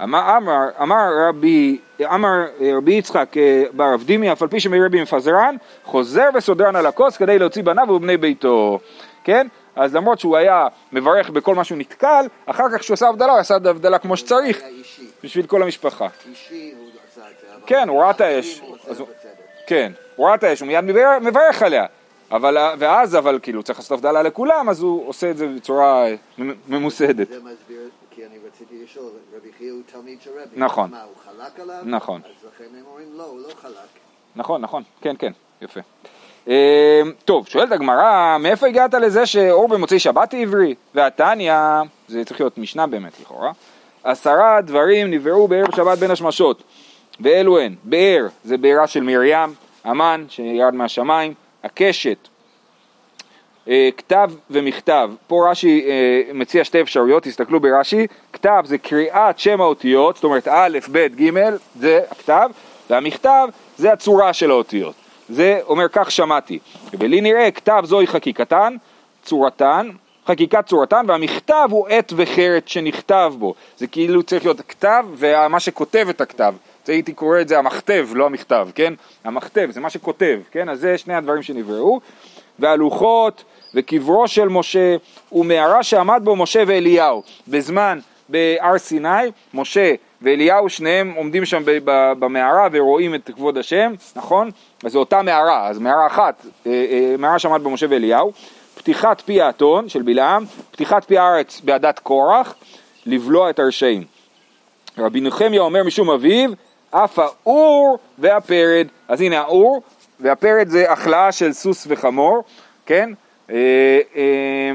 אמר, 0.03 0.37
אמר, 0.37 0.69
אמר 0.81 1.09
רבי, 1.27 1.77
אמר 2.01 2.45
רבי 2.77 2.93
יצחק 2.93 3.37
אה, 3.37 3.63
בר 3.73 3.93
רב 3.93 4.03
דימי, 4.03 4.31
אף 4.31 4.41
על 4.41 4.47
פי 4.47 4.59
שמרבי 4.59 5.01
מפזרן, 5.01 5.55
חוזר 5.83 6.29
וסודרן 6.33 6.75
על 6.75 6.85
הכוס 6.85 7.17
כדי 7.17 7.39
להוציא 7.39 7.63
בניו 7.63 7.89
ובני 7.89 8.17
ביתו, 8.17 8.79
כן? 9.23 9.47
אז 9.75 9.95
למרות 9.95 10.19
שהוא 10.19 10.37
היה 10.37 10.67
מברך 10.91 11.29
בכל 11.29 11.55
מה 11.55 11.63
שהוא 11.63 11.77
נתקל, 11.77 12.25
אחר 12.45 12.63
כך 12.73 12.79
כשהוא 12.79 12.93
עשה 12.93 13.07
הבדלה, 13.07 13.31
הוא 13.31 13.39
עשה 13.39 13.57
את 13.57 13.65
ההבדלה 13.65 13.97
כמו 13.97 14.17
שצריך. 14.17 14.61
בשביל 15.23 15.45
כל 15.45 15.63
המשפחה. 15.63 16.07
אישי 16.29 16.73
הוא 16.77 16.94
כן, 17.65 17.89
הוא 17.89 18.01
ראה 18.01 18.11
את 18.11 18.21
האש. 18.21 18.61
כן, 19.67 19.91
הוא 20.15 20.27
ראה 20.27 20.35
את 20.35 20.43
האש, 20.43 20.59
הוא 20.59 20.67
מיד 20.67 20.85
מברך, 21.21 21.61
עליה. 21.61 21.85
אבל, 22.31 22.57
ואז, 22.79 23.15
אבל 23.15 23.39
כאילו, 23.41 23.63
צריך 23.63 23.79
לעשות 23.79 23.91
הבדלה 23.91 24.21
לכולם, 24.21 24.69
אז 24.69 24.81
הוא 24.81 25.07
עושה 25.07 25.31
את 25.31 25.37
זה 25.37 25.47
בצורה 25.47 26.07
אה, 26.07 26.15
ממוסדת. 26.67 27.27
זה 27.27 27.37
מסביר, 27.37 27.89
כי 28.11 28.25
אני 28.25 28.35
רציתי 28.47 28.83
לשאול, 28.83 29.09
רבי 29.35 29.49
חייא 29.57 29.71
הוא 29.71 29.81
תלמיד 29.91 30.21
של 30.21 30.29
רבי. 30.31 30.55
נכון. 30.55 30.91
מה, 30.91 31.03
הוא 31.03 31.13
חלק 31.25 31.59
עליו? 31.59 31.75
נכון. 31.85 32.21
אז 32.25 32.49
לכן 32.55 32.63
הם 32.77 32.83
אומרים 32.87 33.07
לא, 33.17 33.23
הוא 33.23 33.39
לא 33.39 33.53
חלק. 33.61 33.73
נכון, 34.35 34.61
נכון, 34.61 34.83
כן, 35.01 35.15
כן, 35.19 35.31
יפה. 35.61 35.79
אה, 36.47 37.01
טוב, 37.25 37.47
שואלת 37.47 37.71
הגמרא, 37.71 38.37
מאיפה 38.39 38.67
הגעת 38.67 38.93
לזה 38.93 39.25
שאור 39.25 39.67
במוצאי 39.67 39.99
שבת 39.99 40.33
עברי? 40.33 40.75
והתניא, 40.95 41.53
זה 42.07 42.25
צריך 42.25 42.39
להיות 42.39 42.57
משנה 42.57 42.87
באמת 42.87 43.19
לכאורה, 43.21 43.51
עשרה 44.03 44.61
דברים 44.61 45.11
נבראו 45.11 45.47
בערב 45.47 45.75
שבת 45.75 45.97
בין 45.97 46.11
השמשות. 46.11 46.63
ואלו 47.19 47.59
הן, 47.59 47.75
באר, 47.83 48.27
זה 48.43 48.57
בארה 48.57 48.87
של 48.87 49.03
מרים, 49.03 49.53
המן 49.83 50.25
שירד 50.29 50.73
מהשמיים, 50.73 51.33
הקשת, 51.63 52.17
אה, 53.67 53.89
כתב 53.97 54.31
ומכתב, 54.49 55.09
פה 55.27 55.47
רש"י 55.49 55.85
אה, 55.87 56.33
מציע 56.33 56.63
שתי 56.63 56.81
אפשרויות, 56.81 57.23
תסתכלו 57.23 57.59
ברש"י, 57.59 58.07
כתב 58.33 58.63
זה 58.65 58.77
קריאת 58.77 59.39
שם 59.39 59.61
האותיות, 59.61 60.15
זאת 60.15 60.23
אומרת 60.23 60.47
א', 60.47 60.79
ב', 60.91 61.07
ג', 61.21 61.31
זה 61.79 62.01
הכתב, 62.11 62.49
והמכתב 62.89 63.47
זה 63.77 63.93
הצורה 63.93 64.33
של 64.33 64.51
האותיות, 64.51 64.95
זה 65.29 65.59
אומר 65.67 65.85
כך 65.91 66.11
שמעתי, 66.11 66.59
ולי 66.93 67.21
נראה 67.21 67.51
כתב 67.51 67.81
זוהי 67.85 68.07
חקיקתן, 68.07 68.75
צורתן, 69.23 69.89
חקיקת 70.27 70.65
צורתן, 70.65 71.05
והמכתב 71.07 71.67
הוא 71.71 71.87
עט 71.87 72.13
וחרת 72.15 72.67
שנכתב 72.67 73.33
בו, 73.37 73.53
זה 73.77 73.87
כאילו 73.87 74.23
צריך 74.23 74.45
להיות 74.45 74.61
כתב 74.67 75.05
ומה 75.17 75.59
שכותב 75.59 76.07
את 76.09 76.21
הכתב, 76.21 76.53
הייתי 76.89 77.13
קורא 77.13 77.41
את 77.41 77.47
זה 77.47 77.59
המכתב, 77.59 78.07
לא 78.13 78.25
המכתב, 78.25 78.67
כן? 78.75 78.93
המכתב 79.23 79.69
זה 79.71 79.79
מה 79.79 79.89
שכותב, 79.89 80.39
כן? 80.51 80.69
אז 80.69 80.79
זה 80.79 80.97
שני 80.97 81.15
הדברים 81.15 81.43
שנבראו. 81.43 81.99
והלוחות 82.59 83.43
וקברו 83.75 84.27
של 84.27 84.47
משה 84.47 84.95
ומערה 85.31 85.83
שעמד 85.83 86.21
בו 86.23 86.35
משה 86.35 86.63
ואליהו 86.67 87.23
בזמן 87.47 87.99
בהר 88.29 88.77
סיני, 88.77 89.09
משה 89.53 89.93
ואליהו 90.21 90.69
שניהם 90.69 91.13
עומדים 91.15 91.45
שם 91.45 91.63
במערה 92.19 92.67
ורואים 92.71 93.15
את 93.15 93.29
כבוד 93.35 93.57
השם, 93.57 93.93
נכון? 94.15 94.51
אז 94.83 94.91
זו 94.91 94.99
אותה 94.99 95.21
מערה, 95.21 95.67
אז 95.67 95.79
מערה 95.79 96.07
אחת, 96.07 96.45
אה, 96.67 96.71
אה, 96.71 97.15
מערה 97.17 97.39
שעמד 97.39 97.61
בו 97.61 97.69
משה 97.69 97.85
ואליהו, 97.89 98.31
פתיחת 98.75 99.21
פי 99.21 99.41
האתון 99.41 99.89
של 99.89 100.01
בלעם, 100.01 100.45
פתיחת 100.71 101.03
פי 101.03 101.17
הארץ 101.17 101.61
בעדת 101.63 101.99
קורח, 101.99 102.55
לבלוע 103.05 103.49
את 103.49 103.59
הרשעים. 103.59 104.03
רבי 104.97 105.21
נחמיה 105.21 105.61
אומר 105.61 105.83
משום 105.83 106.09
אביו, 106.09 106.49
אף 106.91 107.19
האור 107.19 107.97
והפרד, 108.17 108.87
אז 109.07 109.21
הנה 109.21 109.39
האור 109.39 109.81
והפרד 110.19 110.67
זה 110.67 110.91
החלאה 110.91 111.31
של 111.31 111.53
סוס 111.53 111.87
וחמור, 111.89 112.43
כן? 112.85 113.09
אה, 113.49 113.99
אה, 114.15 114.71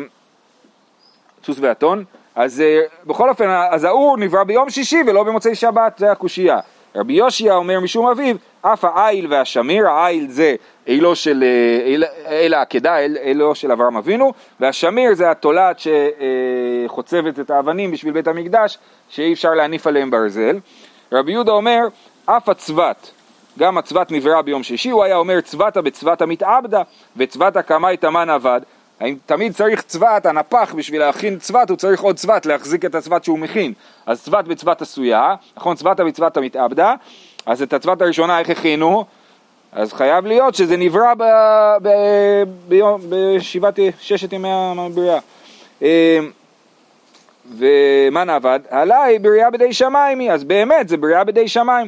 סוס 1.44 1.56
ואתון. 1.60 2.04
אז 2.34 2.60
אה, 2.60 2.80
בכל 3.06 3.28
אופן, 3.28 3.48
אז 3.70 3.84
האור 3.84 4.16
נברא 4.16 4.44
ביום 4.44 4.70
שישי 4.70 5.02
ולא 5.06 5.22
במוצאי 5.24 5.54
שבת, 5.54 5.98
זה 5.98 6.12
הקושייה. 6.12 6.58
רבי 6.96 7.12
יושיע 7.12 7.54
אומר 7.54 7.80
משום 7.80 8.06
אביו, 8.06 8.36
אף 8.62 8.84
העיל 8.84 9.26
והשמיר, 9.32 9.88
העיל 9.88 10.26
זה 10.30 10.54
אילו 10.86 11.16
של, 11.16 11.44
אה, 12.26 12.40
אל, 12.44 12.54
העקדה, 12.54 12.98
אל, 12.98 13.16
אילו 13.22 13.54
של 13.54 13.72
אברהם 13.72 13.96
אבינו, 13.96 14.32
והשמיר 14.60 15.14
זה 15.14 15.30
התולעת 15.30 15.76
שחוצבת 15.78 17.40
את 17.40 17.50
האבנים 17.50 17.90
בשביל 17.90 18.12
בית 18.12 18.28
המקדש, 18.28 18.78
שאי 19.08 19.32
אפשר 19.32 19.50
להניף 19.50 19.86
עליהם 19.86 20.10
ברזל. 20.10 20.58
רבי 21.12 21.32
יהודה 21.32 21.52
אומר, 21.52 21.80
אף 22.26 22.48
הצבת, 22.48 23.10
גם 23.58 23.78
הצבת 23.78 24.12
נברא 24.12 24.42
ביום 24.42 24.62
שישי, 24.62 24.90
הוא 24.90 25.04
היה 25.04 25.16
אומר 25.16 25.40
צבתה 25.40 25.82
בצבת 25.82 26.22
המתעבדה, 26.22 26.82
וצבתה 27.16 27.62
קמאי 27.62 27.96
תמן 27.96 28.30
אבד. 28.30 28.60
האם 29.00 29.16
תמיד 29.26 29.54
צריך 29.54 29.82
צבת, 29.82 30.26
הנפח, 30.26 30.74
בשביל 30.76 31.00
להכין 31.00 31.38
צבת, 31.38 31.70
הוא 31.70 31.76
צריך 31.76 32.00
עוד 32.00 32.16
צבת, 32.16 32.46
להחזיק 32.46 32.84
את 32.84 32.94
הצבת 32.94 33.24
שהוא 33.24 33.38
מכין. 33.38 33.72
אז 34.06 34.22
צבת 34.22 34.44
בצבת 34.44 34.82
עשויה, 34.82 35.34
נכון? 35.56 35.76
צבתה 35.76 36.04
בצבת 36.04 36.36
המתעבדה, 36.36 36.94
אז 37.46 37.62
את 37.62 37.72
הצבת 37.72 38.02
הראשונה 38.02 38.38
איך 38.38 38.50
הכינו? 38.50 39.04
אז 39.72 39.92
חייב 39.92 40.26
להיות 40.26 40.54
שזה 40.54 40.76
נברא 40.76 41.14
ב, 41.14 41.22
ב, 41.82 41.88
ביום, 42.68 43.00
בשבעת, 43.08 43.78
ששת 44.00 44.32
ימי 44.32 44.48
הבריאה. 44.52 45.18
ומה 47.58 48.24
נעבד? 48.24 48.60
עליי 48.70 49.18
בריאה 49.18 49.50
בידי 49.50 49.72
שמיים 49.72 50.18
היא, 50.18 50.32
אז 50.32 50.44
באמת 50.44 50.88
זה 50.88 50.96
בריאה 50.96 51.24
בידי 51.24 51.48
שמיים. 51.48 51.86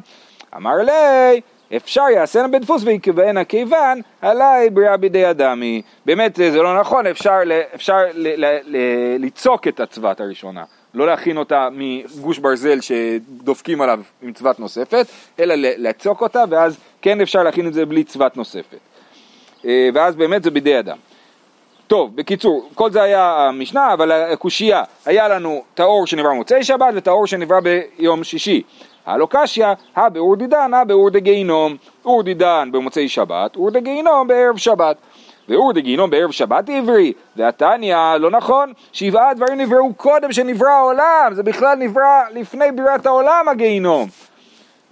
אמר 0.56 0.76
לי, 0.76 1.40
אפשר 1.76 2.04
יעשינה 2.14 2.48
בדפוס 2.48 2.82
ויקבענה 2.84 3.44
כיוון, 3.44 4.00
עליי 4.22 4.70
בריאה 4.70 4.96
בידי 4.96 5.30
אדם 5.30 5.60
היא. 5.60 5.82
באמת 6.06 6.36
זה 6.36 6.62
לא 6.62 6.80
נכון, 6.80 7.06
אפשר, 7.06 7.38
אפשר 7.74 7.98
ל, 8.14 8.44
ל, 8.44 8.58
ל, 8.64 8.76
ליצוק 9.18 9.68
את 9.68 9.80
הצבת 9.80 10.20
הראשונה. 10.20 10.64
לא 10.94 11.06
להכין 11.06 11.36
אותה 11.36 11.68
מגוש 11.72 12.38
ברזל 12.38 12.78
שדופקים 12.80 13.80
עליו 13.80 14.00
עם 14.22 14.32
צבת 14.32 14.60
נוספת, 14.60 15.06
אלא 15.40 15.54
לצוק 15.58 16.20
אותה, 16.20 16.44
ואז 16.50 16.78
כן 17.02 17.20
אפשר 17.20 17.42
להכין 17.42 17.66
את 17.66 17.74
זה 17.74 17.86
בלי 17.86 18.04
צבת 18.04 18.36
נוספת. 18.36 18.78
אה, 19.64 19.88
ואז 19.94 20.16
באמת 20.16 20.42
זה 20.42 20.50
בידי 20.50 20.78
אדם. 20.78 20.96
טוב, 21.86 22.16
בקיצור, 22.16 22.68
כל 22.74 22.90
זה 22.90 23.02
היה 23.02 23.48
המשנה, 23.48 23.92
אבל 23.92 24.12
הקושייה, 24.12 24.82
היה 25.06 25.28
לנו 25.28 25.62
את 25.74 25.80
האור 25.80 26.06
שנברא 26.06 26.30
במוצאי 26.30 26.64
שבת 26.64 26.94
ואת 26.94 27.06
האור 27.06 27.26
שנברא 27.26 27.60
ביום 27.60 28.24
שישי. 28.24 28.62
הלא 29.06 29.26
קשיא, 29.30 29.66
הא 29.96 30.08
באור 30.08 30.36
דידן, 30.36 30.74
הא 30.74 30.84
באור 30.84 31.10
דגיהינום. 31.10 31.76
אור 32.04 32.22
דידן 32.22 32.68
במוצאי 32.72 33.08
שבת, 33.08 33.56
אור 33.56 33.70
דגיהינום 33.70 34.28
בערב 34.28 34.56
שבת. 34.56 34.96
ואור 35.48 35.72
דגיהינום 35.72 36.10
בערב 36.10 36.30
שבת 36.30 36.70
עברי, 36.70 37.12
והתניא, 37.36 37.96
לא 38.20 38.30
נכון, 38.30 38.72
שבעה 38.92 39.34
דברים 39.34 39.60
נבראו 39.60 39.94
קודם 39.94 40.32
שנברא 40.32 40.70
העולם, 40.70 41.30
זה 41.32 41.42
בכלל 41.42 41.78
נברא 41.78 42.22
לפני 42.34 42.72
בריאת 42.72 43.06
העולם 43.06 43.48
הגיהינום. 43.48 44.08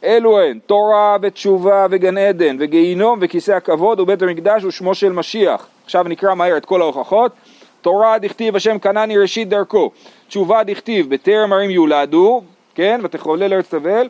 אלו 0.05 0.41
הן, 0.41 0.59
תורה 0.67 1.17
ותשובה 1.23 1.87
וגן 1.91 2.19
עדן 2.19 2.57
וגיהינום 2.61 3.19
וכיסא 3.23 3.53
הכבוד 3.53 4.01
ובית 4.01 4.23
המקדש 4.23 4.65
ושמו 4.65 4.95
של 4.95 5.13
משיח. 5.13 5.67
עכשיו 5.85 6.05
נקרא 6.09 6.35
מהר 6.35 6.57
את 6.57 6.65
כל 6.65 6.83
ההוכחות. 6.83 7.33
תורה 7.81 8.19
דכתיב 8.19 8.57
השם 8.57 8.79
קנני 8.79 9.19
ראשית 9.19 9.49
דרכו. 9.49 9.91
תשובה 10.29 10.65
דכתיב 10.65 11.11
בטרם 11.11 11.53
ערים 11.53 11.71
יולדו, 11.71 12.43
כן, 12.75 13.01
ותחולל 13.03 13.53
ארץ 13.55 13.75
תבל. 13.75 14.09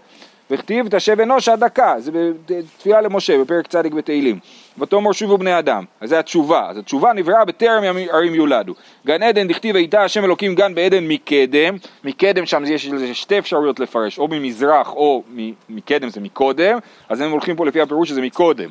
וכתיב 0.51 0.89
תשב 0.91 1.21
אנוש 1.21 1.49
עד 1.49 1.65
דקה, 1.65 1.95
זה 1.99 2.11
בתפילה 2.47 3.01
למשה 3.01 3.39
בפרק 3.39 3.67
צדיק 3.67 3.93
בתהילים. 3.93 4.39
ותאמר 4.79 5.13
שובו 5.13 5.39
בני 5.39 5.59
אדם, 5.59 5.85
אז 6.01 6.09
זה 6.09 6.19
התשובה, 6.19 6.67
אז 6.69 6.79
התשובה 6.79 7.13
נבראה 7.13 7.45
בטרם 7.45 7.83
ערים 8.11 8.35
יולדו. 8.35 8.75
גן 9.07 9.23
עדן 9.23 9.49
דכתיב 9.49 9.77
הייתה 9.77 10.05
השם 10.05 10.25
אלוקים 10.25 10.55
גן 10.55 10.75
בעדן 10.75 11.05
מקדם, 11.09 11.77
מקדם 12.05 12.47
שם 12.47 12.63
יש 12.67 12.91
שתי 13.13 13.39
אפשרויות 13.39 13.81
לפרש, 13.81 14.19
או 14.19 14.29
ממזרח 14.29 14.93
או 14.93 15.23
מקדם 15.69 16.09
זה 16.09 16.21
מקודם, 16.21 16.79
אז 17.09 17.21
הם 17.21 17.31
הולכים 17.31 17.57
פה 17.57 17.67
לפי 17.67 17.81
הפירוש 17.81 18.09
שזה 18.09 18.21
מקודם. 18.21 18.71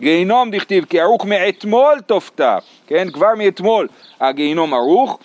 גיהינום 0.00 0.50
דכתיב 0.50 0.84
כי 0.84 1.00
ערוך 1.00 1.24
מאתמול 1.24 2.00
תופתע, 2.06 2.58
כן, 2.86 3.10
כבר 3.10 3.34
מאתמול 3.36 3.88
הגיהינום 4.20 4.74
ערוך. 4.74 5.18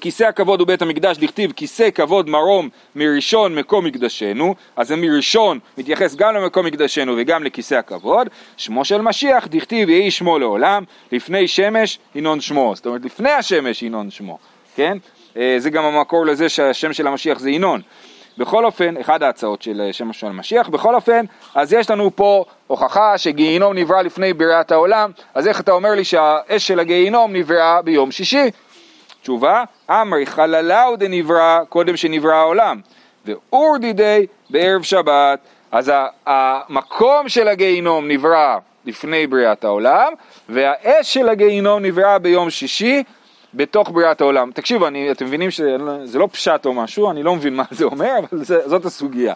כיסא 0.00 0.24
הכבוד 0.24 0.60
הוא 0.60 0.66
בית 0.66 0.82
המקדש, 0.82 1.18
דכתיב 1.18 1.52
כיסא 1.52 1.90
כבוד 1.90 2.28
מרום 2.28 2.68
מראשון 2.96 3.54
מקום 3.54 3.84
מקדשנו, 3.84 4.54
אז 4.76 4.88
זה 4.88 4.96
מראשון 4.96 5.58
מתייחס 5.78 6.14
גם 6.14 6.34
למקום 6.34 6.66
מקדשנו 6.66 7.14
וגם 7.16 7.44
לכיסא 7.44 7.74
הכבוד, 7.74 8.28
שמו 8.56 8.84
של 8.84 9.00
משיח, 9.00 9.46
דכתיב 9.50 9.88
יהי 9.88 10.10
שמו 10.10 10.38
לעולם, 10.38 10.84
לפני 11.12 11.48
שמש 11.48 11.98
ינון 12.14 12.40
שמו, 12.40 12.72
זאת 12.76 12.86
אומרת 12.86 13.04
לפני 13.04 13.30
השמש 13.30 13.82
ינון 13.82 14.10
שמו, 14.10 14.38
כן? 14.76 14.98
אה, 15.36 15.56
זה 15.58 15.70
גם 15.70 15.84
המקור 15.84 16.26
לזה 16.26 16.48
שהשם 16.48 16.92
של 16.92 17.06
המשיח 17.06 17.38
זה 17.38 17.50
ינון. 17.50 17.80
בכל 18.38 18.64
אופן, 18.64 18.96
אחד 18.96 19.22
ההצעות 19.22 19.62
של 19.62 19.88
שם 19.92 20.12
של 20.12 20.26
המשיח, 20.26 20.68
בכל 20.68 20.94
אופן, 20.94 21.24
אז 21.54 21.72
יש 21.72 21.90
לנו 21.90 22.16
פה 22.16 22.44
הוכחה 22.66 23.18
שגיהינום 23.18 23.78
נברא 23.78 24.02
לפני 24.02 24.32
בריאת 24.32 24.72
העולם, 24.72 25.10
אז 25.34 25.48
איך 25.48 25.60
אתה 25.60 25.72
אומר 25.72 25.90
לי 25.90 26.04
שהאש 26.04 26.66
של 26.66 26.80
הגיהינום 26.80 27.32
נבראה 27.32 27.82
ביום 27.82 28.10
שישי? 28.10 28.50
תשובה, 29.24 29.64
אמרי 29.90 30.26
חללאו 30.26 30.96
דנברא 30.96 31.60
קודם 31.68 31.96
שנברא 31.96 32.34
העולם, 32.34 32.80
ואור 33.24 33.78
דידי 33.78 34.26
בערב 34.50 34.82
שבת, 34.82 35.38
אז 35.72 35.92
המקום 36.26 37.28
של 37.28 37.48
הגיהינום 37.48 38.08
נברא 38.08 38.58
לפני 38.84 39.26
בריאת 39.26 39.64
העולם, 39.64 40.12
והאש 40.48 41.14
של 41.14 41.28
הגיהינום 41.28 41.82
נברא 41.82 42.18
ביום 42.18 42.50
שישי 42.50 43.02
בתוך 43.54 43.90
בריאת 43.90 44.20
העולם. 44.20 44.50
תקשיבו, 44.54 44.86
אני, 44.86 45.10
אתם 45.10 45.26
מבינים 45.26 45.50
שזה 45.50 46.18
לא 46.18 46.28
פשט 46.32 46.66
או 46.66 46.74
משהו, 46.74 47.10
אני 47.10 47.22
לא 47.22 47.36
מבין 47.36 47.54
מה 47.54 47.64
זה 47.70 47.84
אומר, 47.84 48.12
אבל 48.18 48.44
זה, 48.44 48.68
זאת 48.68 48.84
הסוגיה. 48.84 49.34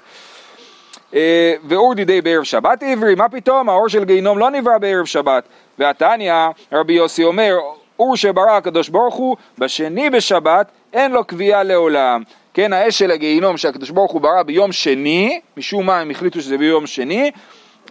אה, 1.14 1.54
ואור 1.68 1.94
דידי 1.94 2.20
בערב 2.20 2.44
שבת 2.44 2.82
עברי, 2.82 3.14
מה 3.14 3.28
פתאום, 3.28 3.68
האור 3.68 3.88
של 3.88 4.04
גיהינום 4.04 4.38
לא 4.38 4.50
נברא 4.50 4.78
בערב 4.78 5.04
שבת. 5.04 5.44
והתניא, 5.78 6.34
רבי 6.72 6.92
יוסי 6.92 7.24
אומר, 7.24 7.54
אור 7.98 8.16
שברא 8.16 8.50
הקדוש 8.50 8.88
ברוך 8.88 9.14
הוא, 9.14 9.36
בשני 9.58 10.10
בשבת 10.10 10.70
אין 10.92 11.12
לו 11.12 11.24
קביעה 11.24 11.62
לעולם. 11.62 12.22
כן, 12.54 12.72
האש 12.72 12.98
של 12.98 13.10
הגיהינום 13.10 13.56
שהקדוש 13.56 13.90
ברוך 13.90 14.12
הוא 14.12 14.20
ברא 14.20 14.42
ביום 14.42 14.72
שני, 14.72 15.40
משום 15.56 15.86
מה 15.86 15.98
הם 15.98 16.10
החליטו 16.10 16.40
שזה 16.40 16.58
ביום 16.58 16.86
שני, 16.86 17.30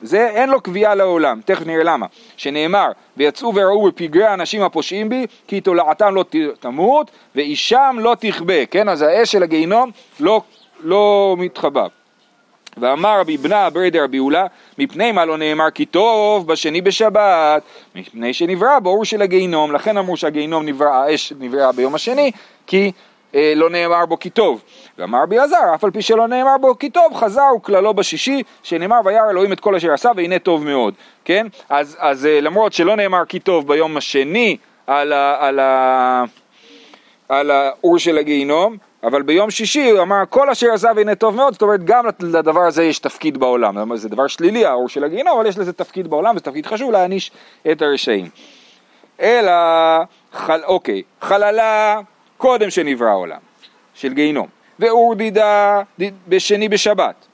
זה 0.01 0.27
אין 0.27 0.49
לו 0.49 0.61
קביעה 0.61 0.95
לעולם, 0.95 1.41
תכף 1.45 1.65
נראה 1.65 1.83
למה, 1.83 2.05
שנאמר 2.37 2.87
ויצאו 3.17 3.55
וראו 3.55 3.87
בפגרי 3.87 4.25
האנשים 4.25 4.61
הפושעים 4.61 5.09
בי 5.09 5.25
כי 5.47 5.61
תולעתם 5.61 6.15
לא 6.15 6.25
תמות 6.59 7.11
ואישם 7.35 7.97
לא 7.99 8.15
תכבה, 8.19 8.65
כן 8.65 8.89
אז 8.89 9.01
האש 9.01 9.31
של 9.31 9.43
הגיהינום 9.43 9.91
לא, 10.19 10.41
לא 10.83 11.35
מתחבא 11.37 11.87
ואמר 12.79 13.19
רבי 13.19 13.37
בנה 13.37 13.69
ברי 13.69 13.89
דרבי 13.89 14.19
אולה, 14.19 14.45
מפני 14.77 15.11
מה 15.11 15.25
לא 15.25 15.37
נאמר 15.37 15.69
כי 15.69 15.85
טוב 15.85 16.47
בשני 16.47 16.81
בשבת, 16.81 17.63
מפני 17.95 18.33
שנברא 18.33 18.79
באור 18.79 19.05
של 19.05 19.21
הגיהינום, 19.21 19.71
לכן 19.71 19.97
אמרו 19.97 20.17
שהגיהינום 20.17 20.65
נברא, 20.65 20.89
האש 20.89 21.33
נברא 21.39 21.71
ביום 21.71 21.95
השני, 21.95 22.31
כי, 22.67 22.91
אה, 23.35 23.53
לא 23.55 23.69
נאמר 23.69 24.05
בו 24.05 24.19
כי 24.19 24.29
טוב. 24.29 24.63
ואמר 24.97 25.21
רבי 25.23 25.37
אלעזר, 25.37 25.75
אף 25.75 25.83
על 25.83 25.91
פי 25.91 26.01
שלא 26.01 26.27
נאמר 26.27 26.57
בו 26.61 26.77
כי 26.79 26.89
טוב, 26.89 27.13
חזר 27.13 27.55
וכללו 27.57 27.93
בשישי, 27.93 28.43
שנאמר 28.63 28.99
וירא 29.05 29.29
אלוהים 29.29 29.53
את 29.53 29.59
כל 29.59 29.75
אשר 29.75 29.93
עשה 29.93 30.11
והנה 30.15 30.39
טוב 30.39 30.65
מאוד, 30.65 30.93
כן? 31.25 31.47
אז, 31.69 31.97
אז 31.99 32.25
אה, 32.25 32.41
למרות 32.41 32.73
שלא 32.73 32.95
נאמר 32.95 33.25
כי 33.25 33.39
טוב 33.39 33.67
ביום 33.67 33.97
השני 33.97 34.57
על, 34.87 35.13
ה, 35.13 35.35
על, 35.39 35.59
ה, 35.59 36.23
על 37.29 37.51
האור 37.51 37.97
של 37.97 38.17
הגיהינום, 38.17 38.77
אבל 39.03 39.21
ביום 39.21 39.51
שישי 39.51 39.89
הוא 39.89 40.01
אמר 40.01 40.23
כל 40.29 40.49
אשר 40.49 40.73
עשה 40.73 40.89
והנה 40.95 41.15
טוב 41.15 41.35
מאוד, 41.35 41.53
זאת 41.53 41.61
אומרת 41.61 41.83
גם 41.83 42.05
לדבר 42.19 42.61
הזה 42.61 42.83
יש 42.83 42.99
תפקיד 42.99 43.37
בעולם, 43.37 43.97
זה 43.97 44.09
דבר 44.09 44.27
שלילי 44.27 44.65
האור 44.65 44.89
של 44.89 45.03
הגיהינום, 45.03 45.37
אבל 45.37 45.47
יש 45.47 45.57
לזה 45.57 45.73
תפקיד 45.73 46.07
בעולם, 46.07 46.35
וזה 46.35 46.43
תפקיד 46.45 46.65
חשוב 46.65 46.91
להעניש 46.91 47.31
את 47.71 47.81
הרשעים. 47.81 48.29
אלא, 49.21 49.51
חל, 50.33 50.63
אוקיי, 50.63 51.01
חללה 51.21 51.99
קודם 52.37 52.69
שנברא 52.69 53.07
העולם, 53.07 53.39
של 53.93 54.13
גיהינום, 54.13 54.47
ואור 54.79 55.15
דידה 55.15 55.81
ד- 56.01 56.11
בשני 56.27 56.69
בשבת, 56.69 57.26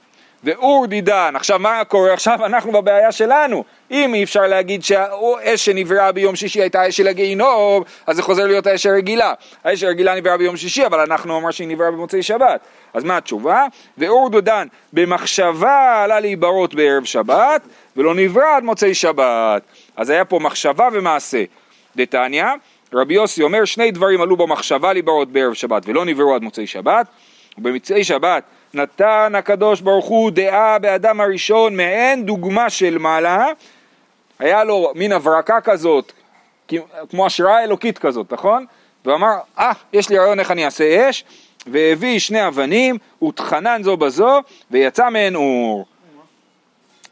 ואור 0.44 0.88
דידן, 0.88 1.34
עכשיו 1.36 1.60
מה 1.60 1.84
קורה? 1.84 2.14
עכשיו 2.14 2.46
אנחנו 2.46 2.72
בבעיה 2.72 3.12
שלנו. 3.12 3.64
אם 3.92 4.14
אי 4.14 4.24
אפשר 4.24 4.42
להגיד 4.42 4.84
שהאש 4.84 5.66
שנבראה 5.66 6.12
ביום 6.12 6.36
שישי 6.36 6.62
הייתה 6.62 6.82
האש 6.82 6.98
של 6.98 7.08
הגיהינום, 7.08 7.84
אז 8.08 8.16
זה 8.16 8.24
חוזר 8.24 8.46
להיות 8.46 8.68
האש 8.68 8.86
הרגילה. 8.86 9.34
האש 9.64 9.84
הרגילה 9.84 10.16
נבראה 10.16 10.38
ביום 10.38 10.58
שישי, 10.58 10.86
אבל 10.86 11.00
אנחנו 11.00 11.34
אומרים 11.34 11.52
שהיא 11.52 11.68
נבראה 11.68 11.92
במוצאי 11.92 12.24
שבת. 12.24 12.62
אז 12.94 13.04
מה 13.04 13.18
התשובה? 13.18 13.66
ואור 13.98 14.30
דודן 14.30 14.68
במחשבה 14.94 16.04
עלה 16.04 16.20
להיברות 16.20 16.76
בערב 16.76 17.04
שבת, 17.04 17.62
ולא 17.98 18.16
נברא 18.16 18.56
עד 18.58 18.64
מוצאי 18.64 18.94
שבת. 18.94 19.64
אז 19.98 20.10
היה 20.10 20.26
פה 20.26 20.40
מחשבה 20.40 20.88
ומעשה. 20.94 21.44
דתניא, 21.96 22.46
רבי 22.94 23.14
יוסי 23.14 23.44
אומר 23.44 23.66
שני 23.66 23.92
דברים 23.92 24.22
עלו 24.22 24.38
במחשבה 24.38 24.94
להיברות 24.94 25.32
בערב 25.32 25.54
שבת 25.54 25.84
ולא 25.86 26.06
נבראו 26.06 26.36
עד 26.36 26.42
מוצאי 26.42 26.68
שבת, 26.68 27.08
ובמצאי 27.58 28.04
שבת 28.04 28.44
נתן 28.74 29.34
הקדוש 29.36 29.82
ברוך 29.82 30.06
הוא 30.06 30.32
דעה 30.32 30.80
באדם 30.80 31.22
הראשון 31.22 31.78
מעין 31.78 32.26
דוגמה 32.26 32.70
של 32.70 32.98
מעלה, 32.98 33.48
היה 34.40 34.64
לו 34.64 34.92
מין 34.96 35.12
הברקה 35.12 35.62
כזאת, 35.62 36.12
כמו 37.10 37.26
השראה 37.26 37.64
אלוקית 37.64 37.98
כזאת, 37.98 38.34
נכון? 38.34 38.66
והוא 39.06 39.16
אמר, 39.16 39.34
אה, 39.60 39.72
יש 39.94 40.10
לי 40.10 40.18
רעיון 40.18 40.40
איך 40.40 40.52
אני 40.52 40.66
אעשה 40.66 41.10
אש, 41.10 41.26
והביא 41.68 42.20
שני 42.20 42.48
אבנים, 42.48 42.98
וטחנן 43.24 43.84
זו 43.84 43.98
בזו, 43.98 44.42
ויצא 44.72 45.10
מהן 45.10 45.36
אור. 45.36 45.86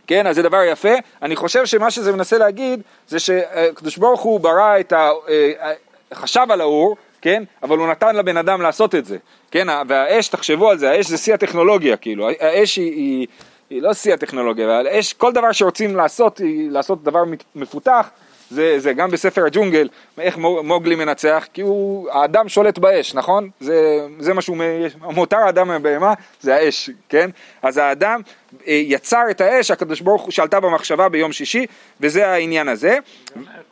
כן, 0.08 0.28
אז 0.28 0.36
זה 0.36 0.42
דבר 0.42 0.64
יפה. 0.64 0.94
אני 1.22 1.36
חושב 1.36 1.66
שמה 1.66 1.92
שזה 1.92 2.12
מנסה 2.12 2.38
להגיד, 2.38 2.82
זה 3.08 3.20
שקדוש 3.20 3.98
ברוך 3.98 4.22
הוא 4.22 4.40
ברא 4.40 4.80
את 4.80 4.94
ה... 4.94 5.10
אה, 5.30 5.74
חשב 6.14 6.46
על 6.50 6.62
האור, 6.62 6.96
כן, 7.22 7.44
אבל 7.64 7.78
הוא 7.78 7.88
נתן 7.88 8.16
לבן 8.16 8.38
אדם 8.38 8.62
לעשות 8.62 8.96
את 8.96 9.06
זה, 9.06 9.18
כן, 9.52 9.68
והאש, 9.88 10.28
תחשבו 10.28 10.70
על 10.70 10.78
זה, 10.78 10.92
האש 10.92 11.08
זה 11.08 11.18
שיא 11.18 11.34
הטכנולוגיה, 11.34 11.98
כאילו, 11.98 12.30
האש 12.40 12.76
היא, 12.76 12.92
היא, 12.92 13.28
היא 13.70 13.82
לא 13.82 13.94
שיא 13.94 14.14
הטכנולוגיה, 14.14 14.66
אבל 14.66 14.88
האש, 14.88 15.14
כל 15.14 15.34
דבר 15.34 15.52
שרוצים 15.52 15.96
לעשות, 15.96 16.38
היא 16.38 16.72
לעשות 16.72 17.04
דבר 17.04 17.24
מפותח, 17.56 18.10
זה, 18.52 18.80
זה 18.80 18.94
גם 18.94 19.12
בספר 19.12 19.46
הג'ונגל, 19.46 19.90
איך 20.20 20.38
מוגלי 20.38 20.96
מנצח, 20.96 21.48
כי 21.54 21.62
הוא, 21.62 22.10
האדם 22.12 22.50
שולט 22.50 22.78
באש, 22.78 23.16
נכון? 23.16 23.50
זה, 23.60 24.08
זה 24.20 24.34
משהו, 24.34 24.56
מותר 25.02 25.38
האדם 25.38 25.68
מהבהמה 25.68 26.14
זה 26.42 26.56
האש, 26.56 26.90
כן? 27.10 27.30
אז 27.62 27.78
האדם 27.78 28.22
אה, 28.68 28.74
יצר 28.74 29.24
את 29.32 29.42
האש, 29.42 29.72
הקדוש 29.72 30.02
ברוך 30.02 30.22
הוא 30.22 30.32
שלטה 30.32 30.60
במחשבה 30.60 31.10
ביום 31.10 31.32
שישי, 31.32 31.66
וזה 32.02 32.28
העניין 32.28 32.68
הזה. 32.68 32.98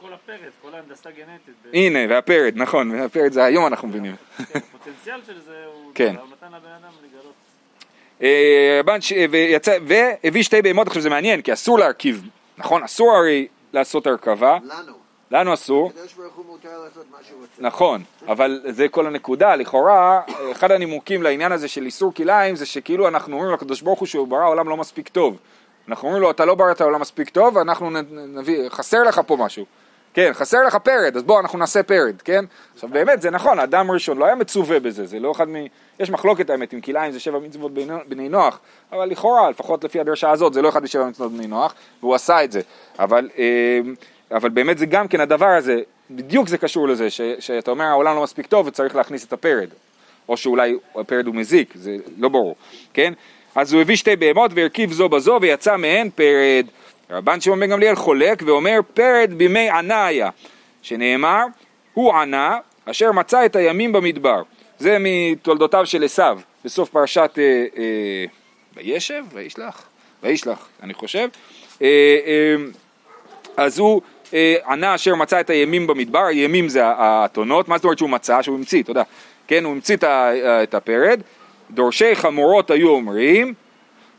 כל 0.10 0.16
הפרד, 0.16 0.50
כל 0.62 0.76
ההנדסה 0.76 1.10
גנטית. 1.12 1.54
ב- 1.66 1.70
הנה, 1.76 2.00
והפרד, 2.10 2.54
נכון, 2.56 2.92
והפרד 2.92 3.32
זה 3.32 3.44
היום 3.44 3.68
אנחנו 3.68 3.88
מבינים. 3.88 4.16
כן, 4.38 4.44
הפוטנציאל 4.60 5.20
של 5.28 5.42
זה 5.42 5.64
הוא... 5.74 5.92
כן. 5.96 6.16
הוא 6.20 6.28
נתן 6.32 6.48
לבן 6.48 6.70
אדם 6.82 6.92
לגלות. 7.10 7.34
אה, 8.22 8.82
ויצא- 9.30 9.80
והביא 9.88 10.44
שתי 10.44 10.62
בהמות, 10.62 10.88
עכשיו 10.88 11.02
זה 11.02 11.10
מעניין, 11.10 11.42
כי 11.42 11.54
אסור 11.54 11.80
להרכיב, 11.80 12.28
נכון? 12.58 12.84
אסור 12.84 13.16
הרי 13.16 13.48
לעשות 13.74 14.08
הרכבה, 14.08 14.58
לנו. 14.64 14.94
לנו 15.32 15.54
אסור, 15.54 15.92
הקדוש 15.96 16.14
ברוך 16.14 16.36
הוא 16.36 16.46
מותר 16.46 16.70
לעשות 16.86 17.06
מה 17.12 17.18
שהוא 17.28 17.40
רוצה. 17.42 17.52
נכון, 17.62 18.04
אבל 18.28 18.62
זה 18.70 18.88
כל 18.88 19.08
הנקודה, 19.08 19.56
לכאורה, 19.56 20.22
אחד 20.52 20.72
הנימוקים 20.72 21.24
לעניין 21.24 21.52
הזה 21.52 21.68
של 21.68 21.86
איסור 21.86 22.14
כלאיים 22.14 22.56
זה 22.56 22.66
שכאילו 22.66 23.08
אנחנו 23.08 23.36
אומרים 23.36 23.54
לקדוש 23.54 23.82
ברוך 23.82 24.00
הוא 24.00 24.08
שהוא 24.08 24.28
ברא 24.28 24.48
עולם 24.48 24.70
לא 24.70 24.78
מספיק 24.78 25.08
טוב. 25.10 25.38
אנחנו 25.88 26.08
אומרים 26.08 26.22
לו, 26.22 26.32
אתה 26.32 26.46
לא 26.46 26.56
בראת 26.56 26.82
עולם 26.82 27.02
מספיק 27.02 27.30
טוב, 27.30 27.58
אנחנו 27.58 27.90
נביא, 28.12 28.70
חסר 28.70 29.04
לך 29.04 29.22
פה 29.28 29.36
משהו. 29.38 29.66
כן, 30.14 30.32
חסר 30.34 30.58
לך 30.68 30.76
פרד, 30.76 31.18
אז 31.18 31.24
בוא, 31.24 31.40
אנחנו 31.40 31.60
נעשה 31.60 31.84
פרד, 31.84 32.22
כן? 32.22 32.46
עכשיו 32.76 32.90
באמת, 32.90 33.22
זה 33.22 33.30
נכון, 33.30 33.60
האדם 33.60 33.90
הראשון 33.90 34.18
לא 34.18 34.26
היה 34.26 34.36
מצווה 34.36 34.80
בזה, 34.80 35.06
זה 35.06 35.20
לא 35.20 35.32
אחד 35.32 35.50
מ... 35.50 35.56
יש 36.00 36.10
מחלוקת 36.10 36.50
האמת, 36.50 36.74
אם 36.74 36.82
כלאיים 36.82 37.12
זה 37.12 37.20
שבע 37.20 37.40
מצוות 37.40 37.72
בני- 38.08 38.30
נוח, 38.30 38.60
אבל 38.92 39.06
לכאורה, 39.06 39.50
לפחות 39.50 39.84
לפי 39.84 40.00
הדרשה 40.00 40.32
הזאת, 40.32 40.54
זה 40.54 40.62
לא 40.62 40.70
אחד 40.70 40.84
משבע 40.84 41.06
מצוות 41.06 41.32
בני 41.32 41.48
נוח, 41.48 41.74
והוא 42.00 42.16
עשה 42.16 42.44
את 42.44 42.52
זה. 42.52 42.62
אבל, 43.00 43.30
אה, 43.38 43.80
אבל 44.32 44.50
באמת 44.50 44.78
זה 44.78 44.86
גם 44.86 45.08
כן 45.08 45.22
הדבר 45.22 45.46
הזה, 45.58 45.82
בדיוק 46.12 46.48
זה 46.48 46.58
קשור 46.58 46.88
לזה, 46.88 47.10
ש, 47.10 47.22
שאתה 47.40 47.72
אומר 47.72 47.86
העולם 47.86 48.16
לא 48.16 48.24
מספיק 48.24 48.46
טוב 48.48 48.68
וצריך 48.68 48.96
להכניס 48.96 49.26
את 49.26 49.34
הפרד, 49.34 49.68
או 50.30 50.38
שאולי 50.38 50.76
הפרד 50.96 51.28
הוא 51.28 51.36
מזיק, 51.36 51.74
זה 51.76 51.96
לא 52.18 52.30
ברור, 52.30 52.56
כן? 52.94 53.14
אז 53.56 53.74
הוא 53.74 53.82
הביא 53.82 53.96
שתי 53.96 54.16
בהמות 54.16 54.52
והרכיב 54.54 54.92
זו 54.92 55.10
בזו 55.10 55.38
ויצא 55.42 55.78
מהן 55.78 56.10
פרד. 56.16 56.66
רבן 57.12 57.42
שמעון 57.42 57.60
בן 57.60 57.70
גמליאל 57.70 57.96
חולק 57.96 58.44
ואומר 58.46 58.80
פרד 58.94 59.34
בימי 59.38 59.70
ענה 59.70 60.06
היה, 60.06 60.30
שנאמר 60.82 61.44
הוא 61.94 62.14
ענה 62.14 62.58
אשר 62.86 63.12
מצא 63.12 63.46
את 63.46 63.56
הימים 63.56 63.92
במדבר. 63.92 64.42
זה 64.80 64.98
מתולדותיו 65.00 65.86
של 65.86 66.04
עשיו, 66.04 66.40
בסוף 66.66 66.90
פרשת 66.90 67.32
אה, 67.38 67.44
אה, 67.78 68.26
וישב, 68.76 69.24
וישלח, 69.34 69.88
וישלח, 70.24 70.70
אני 70.84 70.94
חושב. 70.94 71.28
אה, 71.82 71.88
אה, 72.26 72.56
אז 73.58 73.80
הוא 73.80 74.02
אה, 74.34 74.56
ענה 74.68 74.96
אשר 74.96 75.16
מצא 75.16 75.40
את 75.40 75.50
הימים 75.50 75.88
במדבר, 75.88 76.26
הימים 76.26 76.70
זה 76.70 76.86
האתונות, 76.86 77.68
מה 77.70 77.78
זאת 77.78 77.84
אומרת 77.84 77.98
שהוא 77.98 78.10
מצא? 78.10 78.42
שהוא 78.42 78.58
המציא, 78.58 78.84
תודה. 78.84 79.04
כן, 79.48 79.64
הוא 79.64 79.72
המציא 79.72 79.96
את 79.96 80.04
ה- 80.04 80.32
את 80.64 80.74
הפרד. 80.74 81.22
דורשי 81.72 82.16
חמורות 82.16 82.72
היו 82.72 82.90
אומרים, 82.90 83.54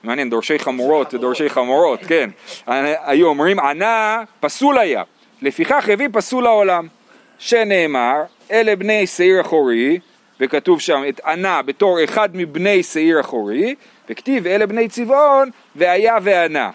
מעניין, 0.02 0.30
דורשי 0.30 0.58
חמורות, 0.58 1.14
דורשי 1.14 1.50
חמורות, 1.50 2.00
כן. 2.08 2.30
היו 2.66 3.26
אומרים, 3.26 3.60
ענה 3.60 4.22
פסול 4.40 4.78
היה, 4.78 5.02
לפיכך 5.42 5.88
הביא 5.88 6.08
פסול 6.12 6.44
לעולם, 6.44 6.86
שנאמר, 7.38 8.22
אלה 8.50 8.76
בני 8.76 9.06
שעיר 9.06 9.40
אחורי, 9.40 9.98
וכתוב 10.40 10.80
שם 10.80 11.02
את 11.08 11.20
ענה 11.26 11.62
בתור 11.62 12.04
אחד 12.04 12.28
מבני 12.32 12.82
שעיר 12.82 13.20
אחורי, 13.20 13.74
וכתיב 14.08 14.46
אלה 14.46 14.66
בני 14.66 14.88
צבעון, 14.88 15.50
והיה 15.76 16.18
וענה. 16.22 16.70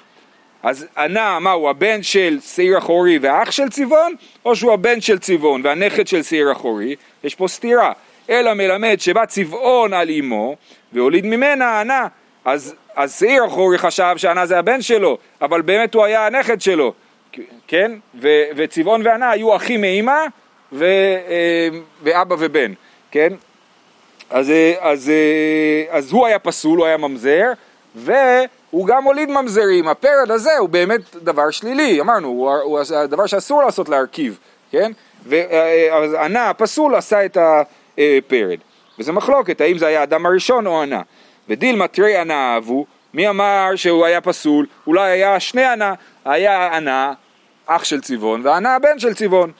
אז 0.64 0.88
ענה, 0.98 1.40
מה 1.40 1.52
הוא 1.52 1.70
הבן 1.70 2.04
של 2.04 2.38
שעיר 2.42 2.78
אחורי 2.78 3.18
והאח 3.18 3.52
של 3.52 3.70
צבעון, 3.70 4.14
או 4.46 4.56
שהוא 4.56 4.74
הבן 4.74 5.02
של 5.02 5.20
צבעון 5.20 5.62
והנכד 5.64 6.08
של 6.08 6.24
שעיר 6.24 6.52
אחורי? 6.52 6.96
יש 7.24 7.36
פה 7.36 7.48
סתירה. 7.48 7.92
אלא 8.30 8.54
מלמד 8.54 9.00
שבא 9.00 9.26
צבעון 9.26 9.94
על 9.94 10.10
אמו, 10.10 10.56
והוליד 10.94 11.26
ממנה 11.26 11.80
ענה. 11.80 12.08
אז, 12.46 12.76
אז 12.96 13.20
שעיר 13.20 13.46
אחורי 13.46 13.78
חשב 13.78 14.14
שענה 14.18 14.46
זה 14.46 14.60
הבן 14.60 14.82
שלו, 14.82 15.18
אבל 15.42 15.62
באמת 15.62 15.94
הוא 15.94 16.04
היה 16.04 16.28
הנכד 16.28 16.62
שלו, 16.62 16.94
כן? 17.68 17.92
ו, 18.22 18.28
וצבעון 18.56 19.02
וענה 19.06 19.30
היו 19.30 19.56
אחים 19.56 19.82
מאימא 19.82 20.26
ו, 20.72 20.86
אה, 21.28 21.68
ואבא 22.04 22.36
ובן, 22.40 22.74
כן? 23.12 23.34
אז, 24.30 24.50
אה, 24.50 24.74
אז, 24.80 25.10
אה, 25.10 25.98
אז 25.98 26.12
הוא 26.12 26.26
היה 26.26 26.40
פסול, 26.40 26.80
הוא 26.80 26.86
היה 26.86 26.98
ממזר, 26.98 27.52
והוא 27.96 28.88
גם 28.88 29.04
הוליד 29.04 29.30
ממזרים. 29.30 29.88
הפרד 29.88 30.32
הזה 30.32 30.58
הוא 30.58 30.70
באמת 30.70 31.16
דבר 31.16 31.52
שלילי, 31.52 32.02
אמרנו, 32.02 32.28
הוא, 32.28 32.52
הוא 32.52 32.80
הדבר 32.96 33.26
שאסור 33.26 33.64
לעשות 33.64 33.90
להרכיב, 33.90 34.40
כן? 34.72 34.92
ואז 35.26 36.14
ענה, 36.14 36.50
הפסול, 36.50 36.96
עשה 36.96 37.26
את 37.26 37.38
הפרד. 37.38 38.58
וזה 39.00 39.12
מחלוקת, 39.12 39.62
האם 39.62 39.78
זה 39.78 39.88
היה 39.88 40.00
האדם 40.00 40.26
הראשון 40.26 40.68
או 40.68 40.82
ענה. 40.82 41.02
ודילמה 41.50 41.88
תרי 41.88 42.18
ענה 42.18 42.54
אהבו, 42.54 42.86
מי 43.14 43.30
אמר 43.30 43.72
שהוא 43.76 44.06
היה 44.06 44.22
פסול? 44.22 44.66
אולי 44.88 45.12
היה 45.12 45.40
שני 45.40 45.64
ענה, 45.64 45.94
היה 46.26 46.76
ענה, 46.76 47.14
אח 47.66 47.84
של 47.84 48.02
צבעון, 48.02 48.42
וענה 48.44 48.76
הבן 48.76 49.00
של 49.00 49.14
צבעון. 49.14 49.52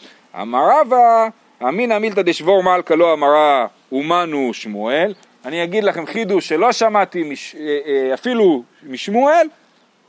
אמר 0.42 0.70
רבא, 0.72 1.28
אמינא 1.64 2.00
מילתא 2.00 2.22
דשבור 2.22 2.64
מלכה 2.64 2.96
לא 2.96 3.14
אמרה 3.14 3.68
אומנו 3.92 4.54
שמואל, 4.54 5.14
אני 5.46 5.64
אגיד 5.64 5.84
לכם 5.84 6.06
חידוש 6.06 6.48
שלא 6.48 6.72
שמעתי 6.72 7.24
מש, 7.24 7.56
אה, 7.56 7.78
אה, 7.86 8.14
אפילו 8.14 8.64
משמואל, 8.84 9.48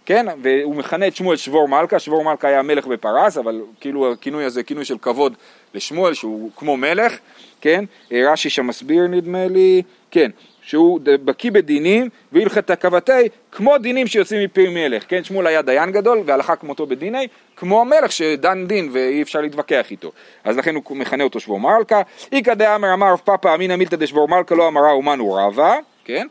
כן, 0.07 0.27
והוא 0.43 0.77
מכנה 0.77 1.07
את 1.07 1.17
שמואל 1.17 1.37
שבור 1.37 1.69
מלכה, 1.69 1.99
שבור 1.99 2.25
מלכה 2.25 2.49
היה 2.49 2.63
מלך 2.63 2.87
בפרס, 2.87 3.39
אבל 3.39 3.61
כאילו 3.81 4.13
הכינוי 4.13 4.45
הזה 4.45 4.63
כינוי 4.63 4.85
של 4.85 4.99
כבוד 4.99 5.35
לשמואל 5.75 6.15
שהוא 6.15 6.51
כמו 6.57 6.77
מלך, 6.77 7.19
כן, 7.61 7.85
אה, 8.13 8.33
רש"י 8.33 8.51
שם 8.51 8.67
מסביר 8.67 9.07
נדמה 9.07 9.47
לי, 9.47 9.83
כן, 10.11 10.31
שהוא 10.67 11.01
בקיא 11.05 11.51
בדינים 11.51 12.09
והלכת 12.33 12.71
כבתי 12.81 13.29
כמו 13.53 13.79
דינים 13.79 14.07
שיוצאים 14.07 14.45
מפי 14.45 14.69
מלך, 14.69 15.05
כן, 15.09 15.25
שמואל 15.25 15.47
היה 15.47 15.63
דיין 15.63 15.93
גדול 15.93 16.23
והלכה 16.27 16.57
כמותו 16.57 16.87
בדיני 16.87 17.29
כמו 17.57 17.81
המלך 17.81 18.13
שדן 18.13 18.67
דין 18.67 18.89
ואי 18.93 19.23
אפשר 19.23 19.41
להתווכח 19.41 19.91
איתו. 19.91 20.13
אז 20.45 20.57
לכן 20.57 20.75
הוא 20.75 20.97
מכנה 20.97 21.25
אותו 21.25 21.41
שבור 21.41 21.61
מלכה. 21.61 22.03
איכא 22.33 22.55
דאמר 22.55 22.95
אמר 22.95 23.13
רב 23.13 23.21
פאפא 23.25 23.55
אמינא 23.55 23.77
מילתא 23.77 23.97
דשבור 23.97 24.29
מלכה 24.29 24.55
לא 24.55 24.69
אמרה 24.69 24.91
אומן 24.91 25.19
הוא 25.19 25.41
רבה, 25.41 25.75
כן? 26.05 26.27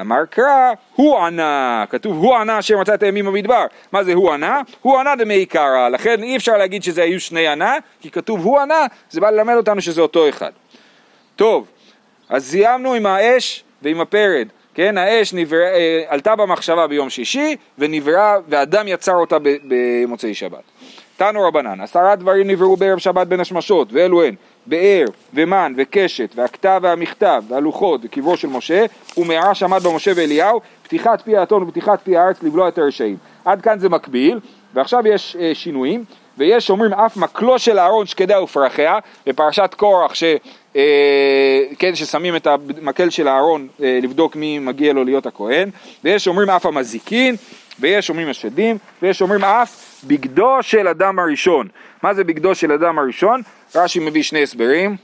אמר 0.00 0.24
קרא, 0.30 0.72
הוא 0.94 1.18
ענה, 1.18 1.84
כתוב 1.90 2.16
הוא 2.16 2.36
ענה 2.36 2.58
אשר 2.58 2.78
מצא 2.78 2.94
את 2.94 3.02
הימים 3.02 3.26
במדבר. 3.26 3.66
מה 3.92 4.04
זה 4.04 4.12
הוא 4.12 4.32
ענה? 4.32 4.60
הוא 4.82 4.98
ענה 4.98 5.16
דמי 5.16 5.46
קרא, 5.46 5.88
לכן 5.88 6.22
אי 6.22 6.36
אפשר 6.36 6.56
להגיד 6.56 6.82
שזה 6.82 7.02
היו 7.02 7.20
שני 7.20 7.48
ענה, 7.48 7.76
כי 8.00 8.10
כתוב 8.10 8.44
הוא 8.44 8.58
ענה, 8.58 8.86
זה 9.10 9.20
בא 9.20 9.30
ללמד 9.30 9.54
אותנו 9.54 9.80
שזה 9.80 10.00
אותו 10.00 10.28
אחד. 10.28 10.50
טוב, 11.36 11.66
אז 12.28 12.50
סיימנו 12.50 12.94
עם 12.94 13.06
האש 13.06 13.64
ועם 13.82 14.00
הפרד. 14.00 14.48
כן, 14.74 14.98
האש 14.98 15.34
נברא, 15.34 15.58
אה, 15.58 16.02
עלתה 16.08 16.36
במחשבה 16.36 16.86
ביום 16.86 17.10
שישי 17.10 17.56
ונבראה, 17.78 18.36
ואדם 18.48 18.88
יצר 18.88 19.14
אותה 19.14 19.36
במוצאי 19.42 20.34
שבת. 20.34 20.62
תנו 21.16 21.42
רבנן, 21.48 21.80
עשרה 21.80 22.16
דברים 22.16 22.50
נבראו 22.50 22.76
בערב 22.76 22.98
שבת 22.98 23.26
בין 23.26 23.40
השמשות, 23.40 23.88
ואלו 23.92 24.22
הן 24.22 24.34
באר, 24.66 25.04
ומן, 25.34 25.72
וקשת, 25.76 26.32
והכתב 26.34 26.80
והמכתב, 26.82 27.42
והלוחות, 27.48 28.00
וקברו 28.04 28.36
של 28.36 28.48
משה, 28.48 28.84
ומערה 29.16 29.54
שעמד 29.54 29.82
במשה 29.82 30.12
ואליהו, 30.16 30.60
פתיחת 30.82 31.20
פי 31.20 31.36
האתון 31.36 31.62
ופתיחת 31.62 32.00
פי 32.04 32.16
הארץ 32.16 32.42
לבלוע 32.42 32.68
את 32.68 32.78
הרשעים. 32.78 33.16
עד 33.44 33.62
כאן 33.62 33.78
זה 33.78 33.88
מקביל, 33.88 34.40
ועכשיו 34.74 35.06
יש 35.06 35.36
אה, 35.40 35.50
שינויים, 35.54 36.04
ויש 36.40 36.70
אומרים 36.70 36.92
אף 36.92 37.16
מקלו 37.16 37.58
של 37.58 37.78
אהרון 37.78 38.06
שקדה 38.06 38.42
ופרחיה, 38.42 38.98
בפרשת 39.26 39.74
קורח 39.76 40.14
ש... 40.14 40.24
אה, 40.76 41.62
כן, 41.78 41.94
ששמים 41.94 42.36
את 42.36 42.46
המקל 42.46 43.10
של 43.10 43.28
אהרון 43.28 43.68
אה, 43.82 43.98
לבדוק 44.02 44.36
מי 44.36 44.58
מגיע 44.58 44.92
לו 44.92 45.04
להיות 45.04 45.26
הכהן, 45.26 45.70
ויש 46.04 46.28
אומרים 46.28 46.50
אף 46.50 46.66
המזיקין, 46.66 47.36
ויש 47.80 48.10
אומרים 48.10 48.28
השדים, 48.28 48.78
ויש 49.02 49.22
אומרים 49.22 49.44
אף 49.44 50.04
בגדו 50.04 50.56
של 50.62 50.88
אדם 50.88 51.18
הראשון. 51.18 51.68
מה 52.02 52.14
זה 52.14 52.24
בגדו 52.24 52.54
של 52.54 52.72
אדם 52.72 52.98
הראשון? 52.98 53.42
רש"י 53.74 53.98
מביא 53.98 54.22
שני 54.22 54.42
הסברים. 54.42 54.96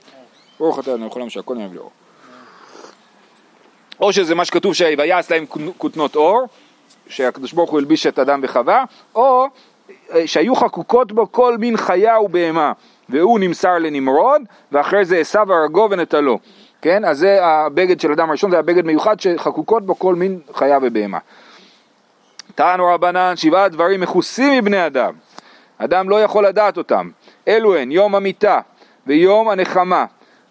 ברוך 0.60 0.78
אתה 0.78 0.94
אני 0.94 1.06
יכולים 1.06 1.30
שהכל 1.30 1.56
יביא 1.60 1.76
לאור. 1.76 1.90
או 4.00 4.12
שזה 4.12 4.34
מה 4.34 4.44
שכתוב 4.44 4.74
שויעש 4.74 5.30
להם 5.30 5.46
כותנות 5.78 6.16
אור, 6.16 6.46
שהקדוש 7.08 7.52
ברוך 7.52 7.70
הוא 7.70 7.78
הלביש 7.78 8.06
את 8.06 8.18
אדם 8.18 8.40
וחווה, 8.42 8.84
או 9.14 9.46
שהיו 10.26 10.56
חקוקות 10.56 11.12
בו 11.12 11.32
כל 11.32 11.58
מין 11.58 11.76
חיה 11.76 12.20
ובהמה, 12.20 12.72
והוא 13.08 13.38
נמסר 13.40 13.78
לנמרוד, 13.78 14.42
ואחרי 14.72 15.04
זה 15.04 15.16
עשו 15.16 15.38
הרגו 15.38 15.88
ונטלו. 15.90 16.38
כן? 16.82 17.04
אז 17.04 17.18
זה 17.18 17.44
הבגד 17.44 18.00
של 18.00 18.12
אדם 18.12 18.28
הראשון, 18.28 18.50
זה 18.50 18.58
הבגד 18.58 18.84
מיוחד 18.84 19.20
שחקוקות 19.20 19.86
בו 19.86 19.98
כל 19.98 20.14
מין 20.14 20.40
חיה 20.54 20.78
ובהמה. 20.82 21.18
טענו 22.54 22.86
רבנן, 22.86 23.32
שבעה 23.36 23.68
דברים 23.68 24.00
מכוסים 24.00 24.58
מבני 24.58 24.86
אדם. 24.86 25.12
אדם 25.78 26.08
לא 26.08 26.22
יכול 26.22 26.46
לדעת 26.46 26.76
אותם. 26.76 27.10
אלו 27.48 27.76
הן 27.76 27.92
יום 27.92 28.14
המיטה 28.14 28.60
ויום 29.06 29.48
הנחמה. 29.48 30.04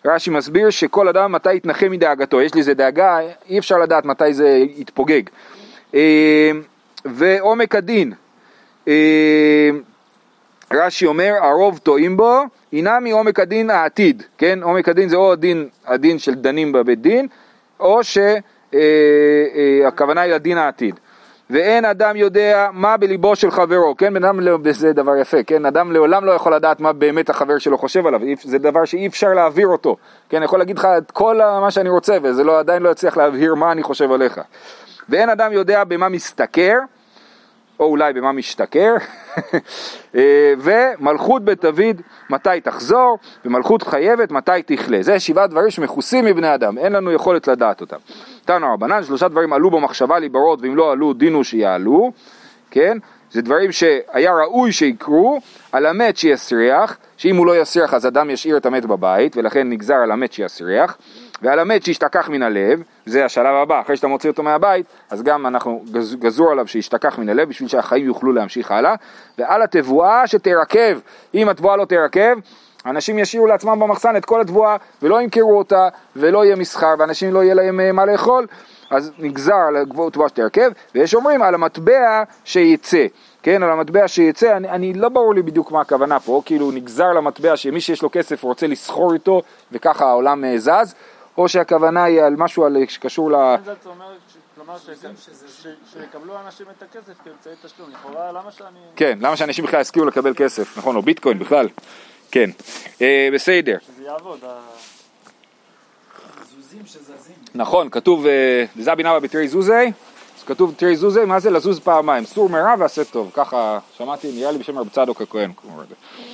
רש"י 0.05 0.29
מסביר 0.29 0.69
שכל 0.69 1.07
אדם 1.07 1.31
מתי 1.31 1.55
יתנחם 1.55 1.91
מדאגתו. 1.91 2.41
יש 2.41 2.53
לי 2.53 2.59
איזה 2.59 2.73
דאגה, 2.73 3.19
אי 3.49 3.59
אפשר 3.59 3.77
לדעת 3.77 4.05
מתי 4.05 4.33
זה 4.33 4.47
יתפוגג. 4.75 5.21
אה, 5.95 6.51
ועומק 7.05 7.75
הדין. 7.75 8.13
אה, 8.87 9.69
רש"י 10.73 11.05
אומר, 11.05 11.33
הרוב 11.41 11.77
טועים 11.77 12.17
בו, 12.17 12.41
הנה 12.73 12.99
מעומק 12.99 13.39
הדין 13.39 13.69
העתיד, 13.69 14.23
כן? 14.37 14.59
עומק 14.63 14.89
הדין 14.89 15.09
זה 15.09 15.15
או 15.15 15.31
הדין, 15.31 15.67
הדין 15.85 16.19
של 16.19 16.35
דנים 16.35 16.71
בבית 16.71 17.01
דין, 17.01 17.27
או 17.79 17.99
שהכוונה 18.73 20.21
היא 20.21 20.33
לדין 20.33 20.57
העתיד. 20.57 20.95
ואין 21.49 21.85
אדם 21.85 22.15
יודע 22.15 22.69
מה 22.73 22.97
בליבו 22.97 23.35
של 23.35 23.51
חברו, 23.51 23.97
כן? 23.97 24.13
בן 24.13 24.23
אדם, 24.23 24.39
לא- 24.39 24.57
זה 24.71 24.93
דבר 24.93 25.15
יפה, 25.15 25.43
כן? 25.43 25.65
אדם 25.65 25.91
לעולם 25.91 26.25
לא 26.25 26.31
יכול 26.31 26.55
לדעת 26.55 26.79
מה 26.79 26.93
באמת 26.93 27.29
החבר 27.29 27.57
שלו 27.57 27.77
חושב 27.77 28.07
עליו, 28.07 28.21
זה 28.43 28.57
דבר 28.57 28.85
שאי 28.85 29.07
אפשר 29.07 29.33
להעביר 29.33 29.67
אותו, 29.67 29.97
כן? 30.29 30.37
אני 30.37 30.45
יכול 30.45 30.59
להגיד 30.59 30.77
לך 30.77 30.87
את 30.97 31.11
כל 31.11 31.37
מה 31.61 31.71
שאני 31.71 31.89
רוצה, 31.89 32.17
וזה 32.23 32.43
לא, 32.43 32.59
עדיין 32.59 32.83
לא 32.83 32.89
יצליח 32.89 33.17
להבהיר 33.17 33.55
מה 33.55 33.71
אני 33.71 33.83
חושב 33.83 34.11
עליך. 34.11 34.41
ואין 35.09 35.29
אדם 35.29 35.53
יודע 35.53 35.83
במה 35.83 36.09
משתכר, 36.09 36.77
או 37.79 37.85
אולי 37.85 38.13
במה 38.13 38.31
משתכר, 38.31 38.95
אה, 40.15 40.53
ומלכות 40.57 41.45
בית 41.45 41.61
דוד 41.61 42.01
מתי 42.29 42.61
תחזור, 42.63 43.17
ומלכות 43.45 43.83
חייבת 43.83 44.31
מתי 44.31 44.61
תכלה. 44.65 44.97
זה 45.01 45.19
שבעה 45.19 45.47
דברים 45.47 45.69
שמכוסים 45.69 46.25
מבני 46.25 46.53
אדם, 46.55 46.77
אין 46.77 46.93
לנו 46.93 47.11
יכולת 47.11 47.47
לדעת 47.47 47.81
אותם. 47.81 47.97
תנו 48.45 48.73
רבנן, 48.73 49.03
שלושה 49.03 49.27
דברים 49.27 49.53
עלו 49.53 49.71
במחשבה 49.71 50.19
ליברות, 50.19 50.59
ואם 50.61 50.75
לא 50.75 50.91
עלו 50.91 51.13
דינו 51.13 51.43
שיעלו, 51.43 52.11
כן? 52.71 52.97
זה 53.31 53.41
דברים 53.41 53.71
שהיה 53.71 54.33
ראוי 54.33 54.71
שיקרו, 54.71 55.41
על 55.71 55.85
המת 55.85 56.17
שיסריח, 56.17 56.97
שאם 57.17 57.35
הוא 57.35 57.45
לא 57.45 57.61
יסריח 57.61 57.93
אז 57.93 58.07
אדם 58.07 58.29
ישאיר 58.29 58.57
את 58.57 58.65
המת 58.65 58.85
בבית, 58.85 59.37
ולכן 59.37 59.69
נגזר 59.69 59.95
על 59.95 60.11
המת 60.11 60.33
שיסריח, 60.33 60.97
ועל 61.41 61.59
המת 61.59 61.83
שישתכח 61.83 62.29
מן 62.29 62.43
הלב, 62.43 62.83
זה 63.05 63.25
השלב 63.25 63.55
הבא, 63.55 63.81
אחרי 63.81 63.97
שאתה 63.97 64.07
מוציא 64.07 64.29
אותו 64.29 64.43
מהבית, 64.43 64.85
אז 65.09 65.23
גם 65.23 65.47
אנחנו 65.47 65.83
גז, 65.91 66.15
גזור 66.15 66.51
עליו 66.51 66.67
שישתכח 66.67 67.19
מן 67.19 67.29
הלב, 67.29 67.49
בשביל 67.49 67.69
שהחיים 67.69 68.05
יוכלו 68.05 68.33
להמשיך 68.33 68.71
הלאה, 68.71 68.95
ועל 69.37 69.61
התבואה 69.61 70.27
שתרקב, 70.27 70.99
אם 71.33 71.49
התבואה 71.49 71.75
לא 71.75 71.85
תרקב, 71.85 72.39
אנשים 72.85 73.19
ישאירו 73.19 73.47
לעצמם 73.47 73.79
במחסן 73.79 74.15
את 74.15 74.25
כל 74.25 74.41
התבואה 74.41 74.75
ולא 75.01 75.21
ימכרו 75.21 75.57
אותה 75.57 75.89
ולא 76.15 76.45
יהיה 76.45 76.55
מסחר 76.55 76.93
ואנשים 76.99 77.33
לא 77.33 77.43
יהיה 77.43 77.53
להם 77.53 77.79
אה, 77.79 77.91
מה 77.91 78.05
לאכול. 78.05 78.47
אז 78.89 79.11
נגזר 79.19 79.55
על 79.67 79.75
התבואה 79.75 80.29
שתרכב 80.29 80.71
ויש 80.95 81.15
אומרים 81.15 81.41
על 81.41 81.55
המטבע 81.55 82.23
שיצא. 82.43 83.05
כן, 83.43 83.63
על 83.63 83.69
המטבע 83.71 84.07
שיצא, 84.07 84.57
אני, 84.57 84.69
אני 84.69 84.93
לא 84.93 85.09
ברור 85.09 85.33
לי 85.33 85.41
בדיוק 85.41 85.71
מה 85.71 85.81
הכוונה 85.81 86.19
פה, 86.19 86.41
כאילו 86.45 86.71
נגזר 86.71 87.13
למטבע 87.13 87.57
שמי 87.57 87.81
שיש 87.81 88.01
לו 88.01 88.09
כסף 88.11 88.43
רוצה 88.43 88.67
לסחור 88.67 89.13
איתו 89.13 89.41
וככה 89.71 90.05
העולם 90.05 90.45
אה, 90.45 90.57
זז, 90.57 90.95
או 91.37 91.49
שהכוונה 91.49 92.03
היא 92.03 92.21
על 92.21 92.35
משהו 92.37 92.65
על, 92.65 92.77
שקשור 92.87 93.31
ל... 93.31 93.35
כלומר 94.55 94.77
שיקבלו 95.93 96.39
אנשים 96.45 96.65
את 96.77 96.83
הכסף 96.83 97.13
כאמצעי 97.23 97.53
תשלום, 97.63 97.89
לכאורה 97.91 98.31
למה 98.31 98.51
שאני... 98.51 98.79
כן, 98.95 99.17
למה 99.21 99.37
שאנשים 99.37 99.65
בכלל 99.65 99.81
יסכימו 99.81 100.05
לקבל 100.05 100.33
כסף, 100.35 100.77
נכון, 100.77 100.95
או 100.95 101.01
ביטקוין 101.01 101.39
בכלל, 101.39 101.67
כן, 102.31 102.49
אה, 103.01 103.29
בסדר, 103.33 103.77
שזה 103.87 104.03
יעבוד, 104.03 104.39
ה- 104.43 104.59
נכון, 107.55 107.89
כתוב, 107.89 108.25
אה, 108.25 108.65
זה 108.79 108.91
הבינאווה 108.91 109.19
בתרי 109.19 109.47
זוזי, 109.47 109.73
אז 110.37 110.43
כתוב 110.45 110.73
תרי 110.77 110.95
זוזי, 110.95 111.25
מה 111.25 111.39
זה 111.39 111.49
לזוז 111.49 111.79
פעמיים, 111.79 112.25
סור 112.25 112.49
מרע 112.49 112.73
ועשה 112.79 113.03
טוב, 113.03 113.31
ככה 113.33 113.79
שמעתי, 113.97 114.31
נראה 114.31 114.51
לי 114.51 114.57
בשם 114.57 114.79
רב 114.79 114.89
צדוק 114.89 115.21
הכהן. 115.21 115.51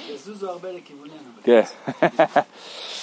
יזוזו 0.09 0.49
הרבה 0.49 0.69
לכיווננו. 0.71 1.13
כן. 1.43 1.61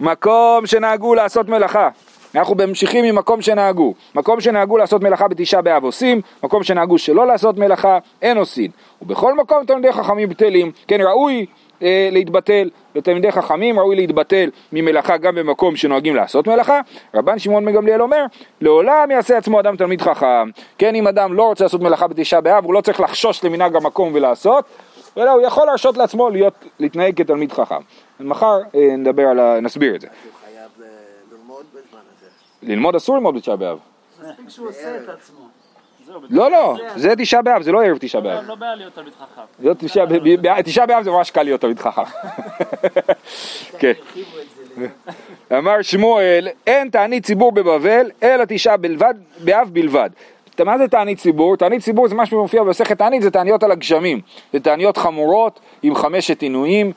מקום 0.00 0.66
שנהגו 0.66 1.14
לעשות 1.14 1.48
מלאכה. 1.48 1.88
אנחנו 2.34 2.54
ממשיכים 2.54 3.04
ממקום 3.04 3.42
שנהגו. 3.42 3.94
מקום 4.14 4.40
שנהגו 4.40 4.76
לעשות 4.76 5.02
מלאכה 5.02 5.28
בתשעה 5.28 5.62
באב 5.62 5.84
עושים, 5.84 6.20
מקום 6.42 6.62
שנהגו 6.62 6.98
שלא 6.98 7.26
לעשות 7.26 7.58
מלאכה 7.58 7.98
אין 8.22 8.36
עושים. 8.36 8.70
ובכל 9.02 9.34
מקום 9.34 9.64
תלמידי 9.64 9.92
חכמים 9.92 10.28
בטלים. 10.28 10.72
כן, 10.88 11.00
ראוי 11.00 11.46
אה, 11.82 12.08
להתבטל, 12.12 12.70
לתלמידי 12.94 13.32
חכמים 13.32 13.78
ראוי 13.78 13.96
להתבטל 13.96 14.50
ממלאכה 14.72 15.16
גם 15.16 15.34
במקום 15.34 15.76
שנוהגים 15.76 16.16
לעשות 16.16 16.46
מלאכה. 16.46 16.80
רבן 17.14 17.38
שמעון 17.38 17.64
מגמליאל 17.64 18.02
אומר, 18.02 18.24
לעולם 18.60 19.10
יעשה 19.10 19.38
עצמו 19.38 19.60
אדם 19.60 19.76
תלמיד 19.76 20.00
חכם. 20.02 20.50
כן, 20.78 20.94
אם 20.94 21.06
אדם 21.06 21.32
לא 21.34 21.42
רוצה 21.42 21.64
לעשות 21.64 21.80
מלאכה 21.80 22.06
בתשעה 22.06 22.40
באב, 22.40 22.64
הוא 22.64 22.74
לא 22.74 22.80
צריך 22.80 23.00
לחשוש 23.00 23.44
למנהג 23.44 23.76
המקום 23.76 24.10
ולעשות, 24.14 24.64
אלא 25.18 25.30
הוא 25.30 25.42
יכול 25.42 25.66
להרשות 25.66 25.96
לעצמו 25.96 26.30
להיות, 26.30 26.54
להתנהג 26.78 27.16
כתלמיד 27.22 27.52
חכם. 27.52 27.80
מחר 28.20 28.60
אה, 28.74 28.96
נדבר 28.96 29.22
על 29.28 29.40
ה... 29.40 29.60
נסביר 29.60 29.94
את 29.94 30.00
זה. 30.00 30.06
הוא 30.06 30.32
חייב 30.44 30.88
ללמוד 31.32 31.64
בזמן 31.70 32.00
הזה. 32.16 32.26
ללמוד 32.62 32.94
אסור 32.94 33.14
ללמוד 33.16 33.34
בתשעה 33.34 33.56
באב. 33.56 33.78
מספיק 34.22 34.48
שהוא 34.48 34.68
עושה 34.68 34.96
את 34.96 35.08
עצמו. 35.08 35.48
לא, 36.30 36.50
לא, 36.50 36.76
זה 36.96 37.16
תשעה 37.16 37.42
באב, 37.42 37.62
זה 37.62 37.72
לא 37.72 37.84
ערב 37.84 37.98
תשעה 38.00 38.20
לא- 38.20 38.30
באב. 38.30 38.44
לא 38.46 38.54
בעיה 38.54 38.74
להיות 38.74 38.94
תלמיד 38.94 39.12
חכם. 39.12 39.42
תשעה 40.62 40.86
באב 40.86 41.02
זה 41.02 41.10
ממש 41.10 41.30
קל 41.30 41.42
להיות 41.42 41.60
תלמיד 41.60 41.78
חכם. 41.78 42.02
כן. 43.80 43.92
אמר 45.58 45.82
שמואל, 45.82 46.48
אין 46.66 46.90
תענית 46.90 47.26
ציבור 47.26 47.52
בבבל, 47.52 48.10
אלא 48.22 48.44
תשעה 48.48 48.76
באב 49.44 49.68
בלבד. 49.72 50.10
מה 50.60 50.78
זה 50.78 50.88
תענית 50.88 51.18
ציבור? 51.18 51.56
תענית 51.56 51.82
ציבור 51.82 52.08
זה 52.08 52.14
משהו 52.14 52.36
שמופיע 52.36 52.62
במסכת 52.62 52.98
תענית, 52.98 53.22
זה 53.22 53.30
תעניות 53.30 53.62
על 53.62 53.70
הגשמים. 53.70 54.20
זה 54.52 54.60
תעניות 54.60 54.96
חמורות 54.96 55.60
עם 55.82 55.94
חמשת 55.94 56.42
עינויים, 56.42 56.92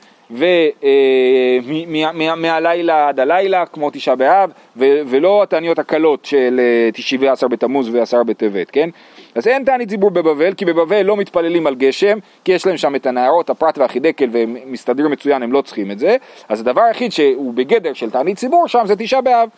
ומהלילה 2.16 3.08
עד 3.08 3.20
הלילה, 3.20 3.66
כמו 3.66 3.90
תשעה 3.90 4.16
באב, 4.16 4.50
ולא 4.76 5.42
התעניות 5.42 5.78
הקלות 5.78 6.24
של 6.24 6.60
אה, 6.62 6.90
תשעי 6.92 7.18
ועשר 7.18 7.48
בתמוז 7.48 7.88
ועשר 7.94 8.22
בטבת, 8.22 8.70
כן? 8.70 8.90
אז 9.34 9.48
אין 9.48 9.64
תענית 9.64 9.88
ציבור 9.88 10.10
בבבל, 10.10 10.54
כי 10.54 10.64
בבבל 10.64 11.02
לא 11.02 11.16
מתפללים 11.16 11.66
על 11.66 11.74
גשם, 11.74 12.18
כי 12.44 12.52
יש 12.52 12.66
להם 12.66 12.76
שם 12.76 12.94
את 12.94 13.06
הנערות, 13.06 13.50
הפרת 13.50 13.78
והחידקל, 13.78 14.28
והם 14.32 14.56
מסתדרים 14.66 15.10
מצוין, 15.10 15.42
הם 15.42 15.52
לא 15.52 15.62
צריכים 15.62 15.90
את 15.90 15.98
זה. 15.98 16.16
אז 16.48 16.60
הדבר 16.60 16.82
היחיד 16.82 17.12
שהוא 17.12 17.54
בגדר 17.54 17.92
של 17.92 18.10
תענית 18.10 18.36
ציבור 18.36 18.68
שם 18.68 18.82
זה 18.86 18.96
תשעה 18.96 19.20
באב. 19.20 19.48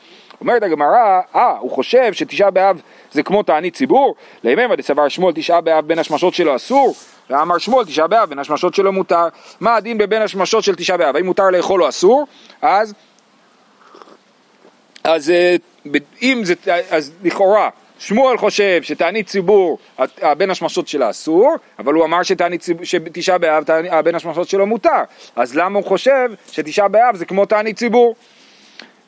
אומרת 0.41 0.63
הגמרא, 0.63 1.21
אה, 1.35 1.57
הוא 1.59 1.71
חושב 1.71 2.13
שתשעה 2.13 2.51
באב 2.51 2.83
זה 3.13 3.23
כמו 3.23 3.43
תענית 3.43 3.75
ציבור? 3.75 4.15
לימימה 4.45 4.77
דסבר 4.77 5.09
שמואל 5.09 5.35
תשעה 5.35 5.61
באב 5.61 5.87
בין 5.87 5.99
השמשות 5.99 6.35
שלו 6.35 6.57
אסור? 6.57 6.95
ואמר 7.31 7.59
שמואל 7.59 7.85
תשעה 7.85 8.07
באב, 8.07 8.29
בין 8.29 8.39
השמשות 8.39 8.75
שלו 8.75 8.93
מותר. 8.93 9.29
מה 9.61 9.75
הדין 9.77 9.99
בבין 9.99 10.23
השמשות 10.23 10.65
של 10.65 10.75
תשעה 10.75 10.97
באב? 10.97 11.17
האם 11.17 11.27
מותר 11.27 11.51
לאכול 11.51 11.83
או 11.83 11.89
אסור? 11.89 12.27
אז, 12.63 12.95
אז 15.05 15.31
אה, 15.31 15.57
אם 16.23 16.41
זה, 16.45 16.55
אז 16.91 17.13
לכאורה 17.25 17.69
שמואל 17.99 18.39
חושב 18.39 18.83
שתענית 18.83 19.27
ציבור, 19.27 19.79
ה- 20.23 20.35
בין 20.35 20.51
השמשות 20.51 20.89
שלה 20.89 21.11
אסור, 21.11 21.55
אבל 21.79 21.95
הוא 21.95 22.05
אמר 22.05 22.21
שתשעה 22.83 23.39
באב, 23.39 23.65
תענית- 23.65 23.93
בין 24.05 24.15
השמשות 24.15 24.49
שלו 24.49 24.67
מותר. 24.67 25.03
אז 25.37 25.57
למה 25.57 25.79
הוא 25.79 25.87
חושב 25.87 26.31
שתשעה 26.53 26.89
באב 26.89 27.17
זה 27.17 27.25
כמו 27.25 27.47
תענית 27.47 27.77
ציבור? 27.77 28.15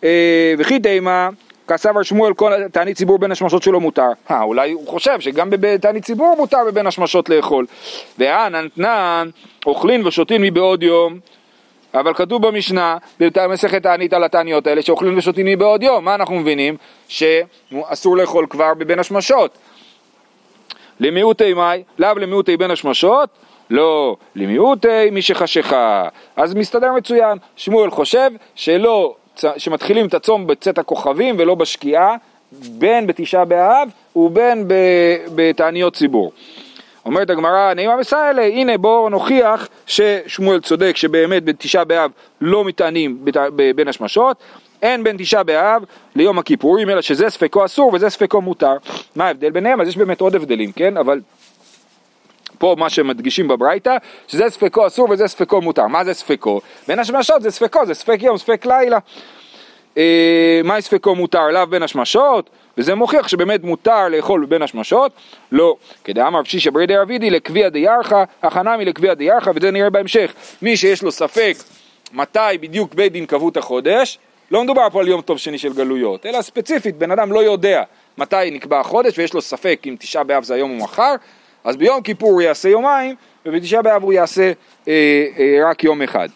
אה, 0.04 0.54
וכי 0.58 0.80
תימה, 0.80 1.28
כסבר 1.72 2.02
שמואל 2.02 2.34
כל 2.34 2.52
תענית 2.72 2.96
ציבור 2.96 3.18
בין 3.18 3.32
השמשות 3.32 3.62
שלו 3.62 3.80
מותר. 3.80 4.08
אה, 4.30 4.42
אולי 4.42 4.72
הוא 4.72 4.86
חושב 4.88 5.20
שגם 5.20 5.50
בתענית 5.50 6.04
ציבור 6.04 6.34
מותר 6.38 6.58
בבין 6.66 6.86
השמשות 6.86 7.28
לאכול. 7.28 7.66
ואנן 8.18 8.68
תנן, 8.68 9.28
אוכלין 9.66 10.06
ושותין 10.06 10.42
מבעוד 10.42 10.82
יום. 10.82 11.18
אבל 11.94 12.14
כתוב 12.14 12.46
במשנה, 12.46 12.96
במסכת 13.20 13.82
תענית 13.82 14.12
על 14.12 14.24
התעניות 14.24 14.66
האלה, 14.66 14.82
שאוכלים 14.82 15.18
ושותים 15.18 15.46
מבעוד 15.46 15.82
יום. 15.82 16.04
מה 16.04 16.14
אנחנו 16.14 16.34
מבינים? 16.34 16.76
שאסור 17.08 18.16
לאכול 18.16 18.46
כבר 18.50 18.74
בבין 18.74 18.98
השמשות. 18.98 19.58
למיעוטי 21.00 21.54
מאי, 21.54 21.82
לאו 21.98 22.14
למיעוטי 22.14 22.56
בין 22.56 22.70
השמשות, 22.70 23.28
לא, 23.70 24.16
למיעוטי 24.34 25.10
מי 25.12 25.22
שחשיכה. 25.22 26.08
אז 26.36 26.54
מסתדר 26.54 26.92
מצוין. 26.92 27.38
שמואל 27.56 27.90
חושב 27.90 28.30
שלא, 28.54 29.14
שמתחילים 29.56 30.06
את 30.06 30.14
הצום 30.14 30.46
בצאת 30.46 30.78
הכוכבים 30.78 31.34
ולא 31.38 31.54
בשקיעה, 31.54 32.16
בין 32.52 33.06
בתשעה 33.06 33.44
באב 33.44 33.88
ובין 34.16 34.64
בתעניות 35.34 35.96
ציבור. 35.96 36.32
אומרת 37.06 37.30
הגמרא, 37.30 37.74
נעימה 37.74 37.96
מסיילה, 37.96 38.42
הנה 38.42 38.78
בואו 38.78 39.08
נוכיח 39.08 39.68
ששמואל 39.86 40.60
צודק 40.60 40.96
שבאמת 40.96 41.44
בתשעה 41.44 41.84
באב 41.84 42.10
לא 42.40 42.64
מתענים 42.64 43.24
בין 43.74 43.88
השמשות, 43.88 44.36
אין 44.82 45.04
בין 45.04 45.16
תשעה 45.18 45.42
באב 45.42 45.84
ליום 46.16 46.38
הכיפורים, 46.38 46.90
אלא 46.90 47.00
שזה 47.00 47.30
ספקו 47.30 47.64
אסור 47.64 47.90
וזה 47.94 48.10
ספקו 48.10 48.40
מותר. 48.40 48.76
מה 49.16 49.26
ההבדל 49.26 49.50
ביניהם? 49.50 49.80
אז 49.80 49.88
יש 49.88 49.96
באמת 49.96 50.20
עוד 50.20 50.34
הבדלים, 50.34 50.72
כן? 50.72 50.96
אבל 50.96 51.20
פה 52.62 52.74
מה 52.78 52.90
שמדגישים 52.90 53.48
בברייתא, 53.48 53.96
שזה 54.28 54.44
ספקו 54.48 54.86
אסור 54.86 55.10
וזה 55.10 55.28
ספקו 55.28 55.60
מותר. 55.60 55.86
מה 55.86 56.04
זה 56.04 56.14
ספקו? 56.14 56.60
בין 56.88 56.98
השמשות 56.98 57.42
זה 57.42 57.50
ספקו, 57.50 57.86
זה 57.86 57.94
ספק 57.94 58.18
יום, 58.22 58.38
ספק 58.38 58.66
לילה. 58.66 58.98
אה, 59.98 60.60
מה 60.64 60.80
ספקו 60.80 61.14
מותר 61.14 61.48
לאו 61.48 61.66
בין 61.66 61.82
השמשות? 61.82 62.50
וזה 62.78 62.94
מוכיח 62.94 63.28
שבאמת 63.28 63.64
מותר 63.64 64.08
לאכול 64.08 64.46
בין 64.46 64.62
השמשות, 64.62 65.12
לא. 65.52 65.76
כדאמר 66.04 66.38
רב 66.38 66.44
שישא 66.44 66.70
ברי 66.70 66.86
דרבידי 66.86 67.30
לקביע 67.30 67.68
דיארחא, 67.68 68.24
הכנמי 68.42 68.84
לקביע 68.84 69.14
דיארחא, 69.14 69.50
וזה 69.54 69.70
נראה 69.70 69.90
בהמשך. 69.90 70.34
מי 70.62 70.76
שיש 70.76 71.02
לו 71.02 71.12
ספק 71.12 71.56
מתי 72.12 72.58
בדיוק 72.60 72.94
בית 72.94 73.12
דין 73.12 73.26
קבעו 73.26 73.48
את 73.48 73.56
החודש, 73.56 74.18
לא 74.50 74.64
מדובר 74.64 74.90
פה 74.92 75.00
על 75.00 75.08
יום 75.08 75.20
טוב 75.20 75.38
שני 75.38 75.58
של 75.58 75.72
גלויות, 75.72 76.26
אלא 76.26 76.42
ספציפית, 76.42 76.96
בן 76.96 77.10
אדם 77.10 77.32
לא 77.32 77.42
יודע 77.42 77.82
מתי 78.18 78.50
נקבע 78.52 78.80
החודש 78.80 79.18
ויש 79.18 79.34
לו 79.34 79.42
ספק 79.42 79.82
אם 79.86 79.96
תשעה 79.98 80.24
באב 80.24 80.44
זה 80.44 80.54
היום 80.54 80.70
או 80.70 80.84
מחר, 80.84 81.14
אז 81.64 81.76
ביום 81.76 82.02
כיפור 82.02 82.30
הוא 82.30 82.42
יעשה 82.42 82.68
יומיים, 82.68 83.14
ובתשעה 83.46 83.82
באב 83.82 84.02
הוא 84.02 84.12
יעשה 84.12 84.52
אה, 84.88 85.26
אה, 85.38 85.70
רק 85.70 85.84
יום 85.84 86.02
אחד. 86.02 86.28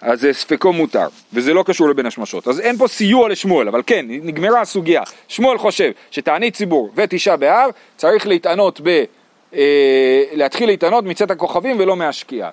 אז 0.00 0.20
זה 0.20 0.32
ספקו 0.32 0.72
מותר, 0.72 1.06
וזה 1.32 1.54
לא 1.54 1.62
קשור 1.62 1.88
לבין 1.88 2.06
השמשות. 2.06 2.48
אז 2.48 2.60
אין 2.60 2.76
פה 2.76 2.88
סיוע 2.88 3.28
לשמואל, 3.28 3.68
אבל 3.68 3.82
כן, 3.86 4.06
נגמרה 4.08 4.60
הסוגיה. 4.60 5.02
שמואל 5.28 5.58
חושב 5.58 5.90
שתענית 6.10 6.54
ציבור 6.54 6.90
ותשעה 6.94 7.36
באב 7.36 7.70
צריך 7.96 8.26
להתענות 8.26 8.80
ב... 8.82 9.04
אה, 9.54 10.24
להתחיל 10.32 10.68
להתענות 10.68 11.04
מצאת 11.04 11.30
הכוכבים 11.30 11.76
ולא 11.78 11.96
מהשקיעה. 11.96 12.50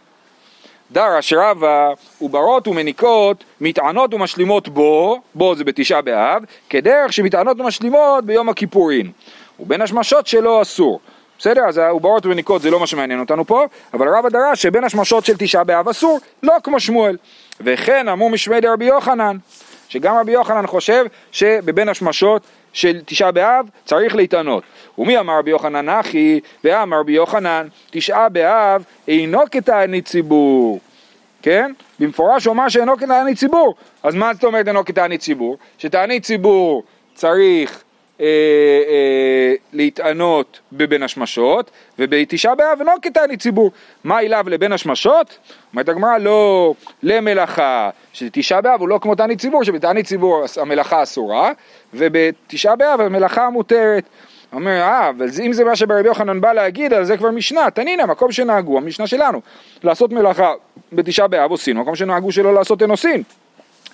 דרש 0.91 1.34
רבה 1.34 1.89
וברות 2.21 2.67
ומניקות 2.67 3.43
מתענות 3.62 4.13
ומשלימות 4.13 4.67
בו, 4.69 5.21
בו 5.36 5.55
זה 5.55 5.63
בתשעה 5.63 6.01
באב, 6.01 6.43
כדרך 6.69 7.13
שמתענות 7.13 7.60
ומשלימות 7.60 8.25
ביום 8.25 8.49
הכיפורים. 8.49 9.12
ובין 9.60 9.81
השמשות 9.81 10.27
שלו 10.27 10.62
אסור. 10.62 10.99
בסדר? 11.39 11.62
אז 11.67 11.78
העוברות 11.78 12.26
ומניקות 12.26 12.62
זה 12.62 12.71
לא 12.71 12.80
מה 12.80 12.88
שמעניין 12.88 13.19
אותנו 13.19 13.45
פה, 13.45 13.65
אבל 13.93 14.08
רבא 14.17 14.30
דרש 14.30 14.62
שבין 14.62 14.84
השמשות 14.84 15.26
של 15.26 15.34
תשעה 15.38 15.63
באב 15.63 15.89
אסור, 15.89 16.19
לא 16.43 16.54
כמו 16.63 16.80
שמואל. 16.80 17.17
וכן 17.62 18.08
אמרו 18.08 18.30
משמי 18.30 18.62
דרבי 18.62 18.86
יוחנן, 18.86 19.38
שגם 19.89 20.15
רבי 20.17 20.32
יוחנן 20.32 20.67
חושב 20.67 21.06
שבבין 21.32 21.89
השמשות 21.89 22.41
של 22.74 23.02
תשעה 23.06 23.32
באב 23.32 23.69
צריך 23.86 24.15
להתענות. 24.15 24.63
ומי 24.98 25.19
אמר 25.19 25.38
רבי 25.38 25.52
יוחנן 25.52 25.89
אחי, 25.89 26.39
ואמר 26.63 27.00
רבי 27.00 27.12
יוחנן, 27.12 27.67
תשעה 27.91 28.30
באב 28.30 28.84
אינו 29.08 29.41
כתענית 29.52 30.06
ציבור. 30.06 30.80
כן? 31.41 31.71
במפורש 32.00 32.45
הוא 32.45 32.54
אמר 32.54 32.69
שאינו 32.69 32.98
כתענית 32.98 33.38
ציבור. 33.38 33.76
אז 34.04 34.15
מה 34.15 34.34
זאת 34.34 34.43
אומרת 34.43 34.67
אינו 34.67 34.86
כתענית 34.86 35.21
ציבור? 35.21 35.58
שתענית 35.78 36.24
ציבור 36.24 36.84
צריך 37.13 37.84
אה, 38.21 38.25
אה, 38.88 39.54
להתענות 39.73 40.60
בבין 40.71 41.04
השמשות, 41.04 41.71
ובתשעה 41.99 42.56
באב 42.56 42.80
אינו 42.80 42.91
כתענית 43.01 43.39
ציבור. 43.39 43.71
מה 44.04 44.19
אליו 44.19 44.45
לבין 44.47 44.71
השמשות? 44.71 45.38
אומרת 45.73 45.89
הגמרא 45.89 46.17
לא 46.17 46.73
למלאכה, 47.04 47.89
שתשעה 48.13 48.62
באב 48.62 48.80
הוא 48.80 48.89
לא 48.89 48.99
כמו 49.01 49.15
תענית 49.15 49.39
ציבור, 49.39 49.63
שבתענית 49.63 50.06
ציבור 50.06 50.45
המלאכה 50.62 51.04
אסורה, 51.04 51.51
ובתשעה 51.93 52.75
באב 52.75 53.01
המלאכה 53.01 53.49
מותרת. 53.49 54.04
אומר, 54.54 54.82
אה, 54.82 55.10
אבל 55.10 55.28
אם 55.43 55.54
זה 55.54 55.63
מה 55.63 55.75
שברבי 55.75 56.08
יוחנן 56.08 56.41
בא 56.41 56.54
להגיד, 56.54 56.93
אז 56.93 57.08
זה 57.08 57.17
כבר 57.17 57.32
משנה, 57.32 57.71
תנינא, 57.71 58.06
מקום 58.06 58.32
שנהגו, 58.32 58.78
המשנה 58.78 59.08
שלנו. 59.08 59.41
לעשות 59.84 60.12
מלאכה 60.12 60.54
בתשעה 60.91 61.28
באב 61.28 61.51
עושים, 61.51 61.78
מקום 61.78 61.95
שנהגו 61.95 62.32
שלא 62.32 62.54
לעשות 62.54 62.82
אין 62.82 62.89
עושים. 62.89 63.23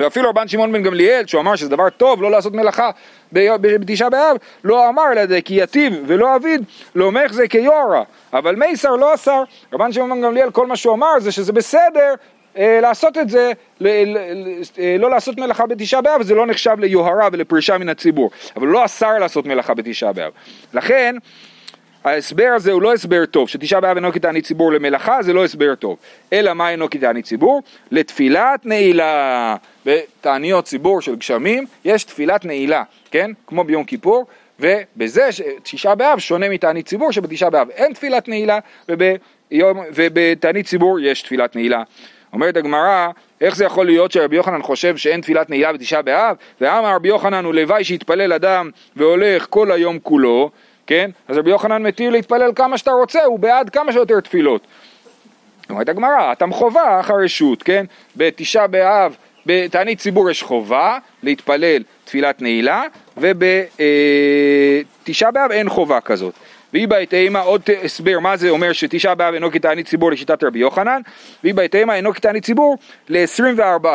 ואפילו 0.01 0.29
רבן 0.29 0.47
שמעון 0.47 0.71
בן 0.71 0.83
גמליאל, 0.83 1.25
שהוא 1.27 1.41
אמר 1.41 1.55
שזה 1.55 1.69
דבר 1.69 1.89
טוב 1.89 2.21
לא 2.21 2.31
לעשות 2.31 2.53
מלאכה 2.53 2.89
בתשעה 3.31 4.09
באב, 4.09 4.37
לא 4.63 4.89
אמר 4.89 5.03
אלא 5.11 5.41
כי 5.41 5.63
יתיב 5.63 5.93
ולא 6.07 6.35
אביד, 6.35 6.63
לא 6.95 7.11
מחזה 7.11 7.47
כיורא, 7.47 8.01
אבל 8.33 8.55
מייסר 8.55 8.89
לא 8.89 9.13
אסר. 9.13 9.43
רבן 9.73 9.91
שמעון 9.91 10.09
בן 10.09 10.21
גמליאל, 10.21 10.51
כל 10.51 10.67
מה 10.67 10.75
שהוא 10.75 10.93
אמר 10.93 11.19
זה 11.19 11.31
שזה 11.31 11.53
בסדר 11.53 12.13
אה, 12.57 12.79
לעשות 12.81 13.17
את 13.17 13.29
זה, 13.29 13.51
אה, 13.85 14.95
לא 14.99 15.09
לעשות 15.09 15.39
מלאכה 15.39 15.65
בתשעה 15.65 16.01
באב, 16.01 16.21
זה 16.21 16.35
לא 16.35 16.47
נחשב 16.47 16.75
ליוהרה 16.79 17.29
ולפרישה 17.31 17.77
מן 17.77 17.89
הציבור, 17.89 18.29
אבל 18.55 18.67
לא 18.67 18.85
אסר 18.85 19.17
לעשות 19.19 19.45
מלאכה 19.45 19.73
בתשעה 19.73 20.13
באב. 20.13 20.31
לכן, 20.73 21.15
ההסבר 22.03 22.49
הזה 22.55 22.71
הוא 22.71 22.81
לא 22.81 22.93
הסבר 22.93 23.25
טוב, 23.25 23.49
שתשעה 23.49 23.81
באב 23.81 23.95
אינו 23.95 24.11
כתענית 24.11 24.45
ציבור 24.45 24.71
למלאכה 24.71 25.23
זה 25.23 25.33
לא 25.33 25.43
הסבר 25.43 25.75
טוב, 25.75 25.97
אלא 26.33 26.53
מה 26.53 26.69
אינו 26.69 26.89
כתענית 26.89 27.25
ציבור? 27.25 27.61
לתפילת 27.91 28.65
נעילה. 28.65 29.55
בתעניות 29.85 30.65
ציבור 30.65 31.01
של 31.01 31.15
גשמים 31.15 31.65
יש 31.85 32.03
תפילת 32.03 32.45
נעילה, 32.45 32.83
כן? 33.11 33.31
כמו 33.47 33.63
ביום 33.63 33.83
כיפור, 33.83 34.25
ובזה 34.59 35.29
תשעה 35.63 35.95
באב 35.95 36.19
שונה 36.19 36.49
מתענית 36.49 36.85
ציבור 36.85 37.11
שבתשעה 37.11 37.49
באב 37.49 37.69
אין 37.69 37.93
תפילת 37.93 38.27
נעילה 38.27 38.59
וביום, 38.89 39.79
ובתענית 39.93 40.65
ציבור 40.65 40.99
יש 40.99 41.21
תפילת 41.21 41.55
נעילה. 41.55 41.83
אומרת 42.33 42.57
הגמרא, 42.57 43.07
איך 43.41 43.55
זה 43.55 43.65
יכול 43.65 43.85
להיות 43.85 44.11
שרבי 44.11 44.35
יוחנן 44.35 44.61
חושב 44.61 44.97
שאין 44.97 45.21
תפילת 45.21 45.49
נעילה 45.49 45.73
בתשעה 45.73 46.01
באב? 46.01 46.35
ואמר 46.61 46.95
רבי 46.95 47.07
יוחנן 47.07 47.45
הוא 47.45 47.53
לוואי 47.53 47.83
שיתפלל 47.83 48.33
אדם 48.33 48.69
והולך 48.95 49.47
כל 49.49 49.71
היום 49.71 49.99
כולו, 49.99 50.51
כן? 50.91 51.09
אז 51.27 51.37
רבי 51.37 51.49
יוחנן 51.49 51.83
מתיר 51.83 52.09
להתפלל 52.09 52.51
כמה 52.55 52.77
שאתה 52.77 52.91
רוצה, 52.91 53.23
הוא 53.23 53.39
בעד 53.39 53.69
כמה 53.69 53.91
שיותר 53.91 54.19
תפילות. 54.19 54.67
אומרת 55.69 55.89
הגמרא, 55.89 56.31
אתם 56.31 56.53
חובה 56.53 56.99
אחר 56.99 57.13
רשות, 57.23 57.63
כן? 57.63 57.85
בתשעה 58.15 58.67
באב, 58.67 59.15
בתענית 59.45 59.99
ציבור 59.99 60.29
יש 60.29 60.43
חובה 60.43 60.97
להתפלל 61.23 61.83
תפילת 62.05 62.41
נעילה, 62.41 62.83
ובתשעה 63.17 65.31
באב 65.31 65.51
אין 65.51 65.69
חובה 65.69 66.01
כזאת. 66.01 66.33
והיא 66.73 66.87
בעת 66.87 67.13
אימה 67.13 67.39
עוד 67.39 67.61
הסבר 67.83 68.19
מה 68.19 68.37
זה 68.37 68.49
אומר 68.49 68.73
שתשעה 68.73 69.15
באב 69.15 69.33
אינו 69.33 69.51
כתענית 69.51 69.87
ציבור 69.87 70.11
לשיטת 70.11 70.43
רבי 70.43 70.59
יוחנן, 70.59 71.01
והיא 71.43 71.53
בעת 71.53 71.75
אימה 71.75 71.95
אינו 71.95 72.13
כתענית 72.13 72.45
ציבור 72.45 72.77
ל-24. 73.09 73.85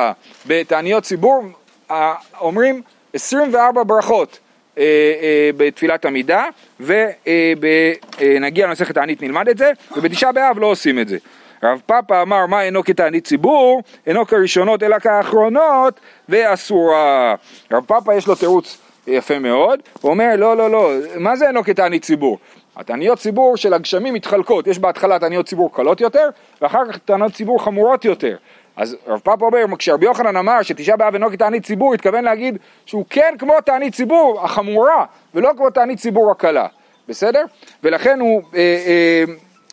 בתעניות 0.46 1.02
ציבור 1.02 1.44
אה, 1.90 2.14
אומרים 2.40 2.82
24 3.12 3.82
ברכות. 3.82 4.38
אה, 4.78 4.82
אה, 5.22 5.50
בתפילת 5.56 6.04
עמידה, 6.04 6.44
ונגיע 6.80 8.66
למסכת 8.66 8.94
תענית 8.94 9.22
נלמד 9.22 9.48
את 9.48 9.58
זה, 9.58 9.72
ובתשעה 9.96 10.32
באב 10.32 10.58
לא 10.58 10.66
עושים 10.66 10.98
את 10.98 11.08
זה. 11.08 11.18
רב 11.62 11.80
פאפא 11.86 12.22
אמר 12.22 12.46
מה 12.46 12.62
אינו 12.62 12.84
כתענית 12.84 13.24
ציבור, 13.24 13.82
אינו 14.06 14.26
כראשונות 14.26 14.82
אלא 14.82 14.98
כאחרונות, 14.98 16.00
ואסורה. 16.28 17.34
רב 17.72 17.84
פאפא 17.84 18.10
יש 18.10 18.26
לו 18.26 18.34
תירוץ 18.34 18.78
יפה 19.06 19.38
מאוד, 19.38 19.80
הוא 20.00 20.10
אומר 20.10 20.34
לא 20.36 20.56
לא 20.56 20.70
לא, 20.70 20.90
מה 21.16 21.36
זה 21.36 21.46
אינו 21.48 21.64
כתענית 21.64 22.02
ציבור? 22.02 22.38
התעניות 22.76 23.18
ציבור 23.18 23.56
של 23.56 23.74
הגשמים 23.74 24.14
מתחלקות, 24.14 24.66
יש 24.66 24.78
בהתחלה 24.78 25.18
תעניות 25.18 25.46
ציבור 25.46 25.74
קלות 25.74 26.00
יותר, 26.00 26.28
ואחר 26.62 26.92
כך 26.92 26.98
תעניות 26.98 27.32
ציבור 27.32 27.64
חמורות 27.64 28.04
יותר. 28.04 28.36
אז 28.76 28.96
רב 29.06 29.20
פאפא 29.20 29.44
אומר, 29.44 29.76
כשרבי 29.78 30.06
יוחנן 30.06 30.36
אמר 30.36 30.62
שתשעה 30.62 30.96
באב 30.96 31.14
אינו 31.14 31.30
כתענית 31.30 31.64
ציבור, 31.64 31.94
התכוון 31.94 32.24
להגיד 32.24 32.58
שהוא 32.86 33.04
כן 33.10 33.34
כמו 33.38 33.60
תענית 33.60 33.94
ציבור 33.94 34.40
החמורה, 34.44 35.04
ולא 35.34 35.50
כמו 35.56 35.70
תענית 35.70 35.98
ציבור 35.98 36.30
הקלה, 36.30 36.66
בסדר? 37.08 37.44
ולכן 37.82 38.20
הוא 38.20 38.42
אה, 38.54 38.60
אה, 38.60 39.24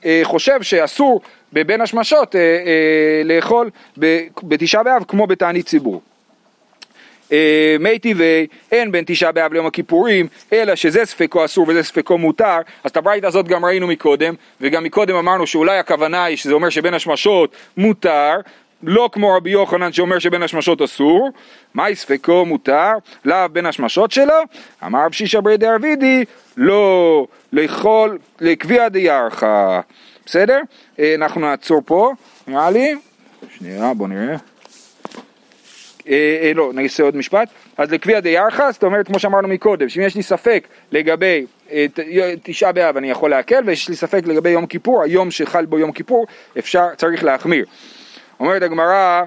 אה, 0.06 0.20
חושב 0.24 0.62
שאסור 0.62 1.22
בבין 1.54 1.82
השמשות 1.82 2.36
אה, 2.36 2.42
אה, 2.42 3.22
לאכול 3.26 3.70
בתשעה 4.44 4.84
באב 4.84 5.04
כמו 5.08 5.28
בתענית 5.28 5.66
ציבור. 5.66 6.02
אה, 7.32 7.76
מי 7.80 8.00
טבעי, 8.00 8.48
אין 8.72 8.92
בין 8.92 9.04
תשעה 9.08 9.32
באב 9.32 9.54
ליום 9.54 9.66
הכיפורים, 9.66 10.28
אלא 10.54 10.76
שזה 10.76 11.06
ספקו 11.06 11.46
אסור 11.46 11.66
וזה 11.68 11.84
ספקו 11.84 12.18
מותר, 12.18 12.58
אז 12.84 12.92
את 12.92 12.98
הברייתא 12.98 13.26
הזאת 13.26 13.48
גם 13.48 13.66
ראינו 13.66 13.88
מקודם, 13.88 14.34
וגם 14.62 14.84
מקודם 14.84 15.16
אמרנו 15.16 15.48
שאולי 15.48 15.78
הכוונה 15.78 16.24
היא 16.24 16.38
שזה 16.38 16.54
אומר 16.54 16.70
שבין 16.70 16.94
השמשות 16.94 17.56
מותר, 17.78 18.36
לא 18.84 19.10
כמו 19.12 19.36
רבי 19.38 19.50
יוחנן 19.50 19.94
שאומר 19.94 20.20
שבין 20.20 20.44
השמשות 20.44 20.82
אסור, 20.82 21.30
מהי 21.74 21.96
ספקו 21.96 22.46
מותר? 22.46 22.92
לאו 23.26 23.50
בין 23.52 23.66
השמשות 23.66 24.12
שלו? 24.12 24.36
אמר 24.86 25.06
רב 25.06 25.12
שישא 25.12 25.40
ברי 25.40 25.58
דרבידי, 25.58 26.26
לא 26.58 27.28
לאכול 27.54 28.18
לקביע 28.42 28.90
דיארכה, 28.90 29.82
בסדר? 30.26 30.60
אה, 31.00 31.16
אנחנו 31.16 31.42
נעצור 31.42 31.82
פה, 31.86 32.12
נראה 32.48 32.72
לי, 32.72 32.96
שנייה 33.58 33.94
בוא 33.94 34.08
נראה. 34.08 34.36
אה, 36.10 36.40
אה, 36.42 36.52
לא, 36.56 36.72
נעשה 36.74 37.04
עוד 37.04 37.16
משפט. 37.16 37.50
אז 37.78 37.92
לקביע 37.92 38.20
דיארכה, 38.20 38.72
זאת 38.72 38.84
אומרת, 38.84 39.08
כמו 39.08 39.20
שאמרנו 39.20 39.48
מקודם, 39.48 39.90
שאם 39.90 40.02
יש 40.02 40.16
לי 40.16 40.24
ספק 40.24 40.68
לגבי 40.92 41.46
אה, 41.72 41.86
תשעה 42.44 42.72
באב 42.72 42.98
אני 42.98 43.12
יכול 43.12 43.30
להקל, 43.30 43.64
ויש 43.66 43.90
לי 43.90 43.96
ספק 43.96 44.22
לגבי 44.26 44.50
יום 44.50 44.66
כיפור, 44.66 45.04
היום 45.04 45.32
שחל 45.32 45.66
בו 45.66 45.80
יום 45.80 45.92
כיפור, 45.92 46.26
אפשר, 46.60 46.88
צריך 46.98 47.24
להחמיר. 47.24 47.66
אומרת 48.40 48.62
הגמרא, 48.62 49.24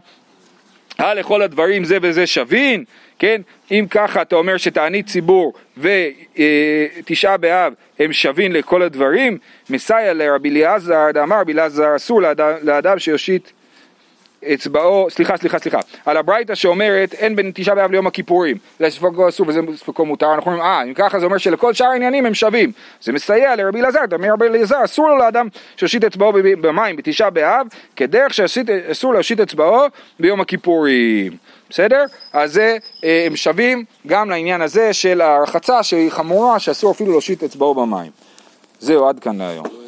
אה 1.00 1.14
לכל 1.14 1.42
הדברים 1.42 1.84
זה 1.84 1.98
וזה 2.02 2.26
שווין, 2.26 2.84
כן? 3.18 3.40
אם 3.70 3.86
ככה 3.90 4.22
אתה 4.22 4.36
אומר 4.36 4.56
שתענית 4.56 5.06
ציבור 5.06 5.52
ותשעה 5.78 7.36
באב 7.36 7.72
הם 7.98 8.12
שווין 8.12 8.52
לכל 8.52 8.82
הדברים, 8.82 9.38
מסייע 9.70 10.14
לרבי 10.14 10.50
אליעזר, 10.50 11.10
דאמר 11.14 11.40
רבי 11.40 11.52
אליעזר 11.52 11.96
אסור 11.96 12.20
לאדם 12.62 12.98
שיושיט 12.98 13.48
אצבעו, 14.54 15.10
סליחה, 15.10 15.36
סליחה, 15.36 15.58
סליחה, 15.58 15.78
על 16.06 16.16
הברייתא 16.16 16.54
שאומרת 16.54 17.14
אין 17.14 17.36
בין 17.36 17.50
תשעה 17.54 17.74
באב 17.74 17.90
ליום 17.90 18.06
הכיפורים, 18.06 18.56
אלא 18.80 18.90
ספקו 18.90 19.28
אסור 19.28 19.48
וזה 19.48 19.60
ספקו 19.76 20.06
מותר, 20.06 20.34
אנחנו 20.34 20.50
אומרים, 20.50 20.66
אה, 20.66 20.82
אם 20.82 20.94
ככה 20.94 21.18
זה 21.20 21.26
אומר 21.26 21.38
שלכל 21.38 21.74
שאר 21.74 21.86
העניינים 21.86 22.26
הם 22.26 22.34
שווים, 22.34 22.72
זה 23.02 23.12
מסייע 23.12 23.56
לרבי 23.56 23.80
אלעזר, 23.80 24.06
תאמר 24.06 24.32
רבי 24.32 24.46
אלעזר, 24.46 24.84
אסור 24.84 25.08
לו 25.08 25.18
לאדם 25.18 25.48
שיושיט 25.76 26.04
אצבעו 26.04 26.32
במים 26.60 26.96
בתשעה 26.96 27.30
באב, 27.30 27.66
כדרך 27.96 28.34
שאסור 28.34 29.14
להושיט 29.14 29.40
אצבעו 29.40 29.86
ביום 30.20 30.40
הכיפורים, 30.40 31.32
בסדר? 31.70 32.04
אז 32.32 32.52
זה, 32.52 32.76
אה, 33.04 33.24
הם 33.26 33.36
שווים 33.36 33.84
גם 34.06 34.30
לעניין 34.30 34.62
הזה 34.62 34.92
של 34.92 35.20
הרחצה 35.20 35.82
שהיא 35.82 36.10
חמורה, 36.10 36.58
שאסור 36.58 36.90
אפילו 36.90 37.10
להושיט 37.10 37.42
אצבעו 37.42 37.74
במים. 37.74 38.10
זהו, 38.80 39.08
עד 39.08 39.20
כאן 39.20 39.38
להיום. 39.38 39.85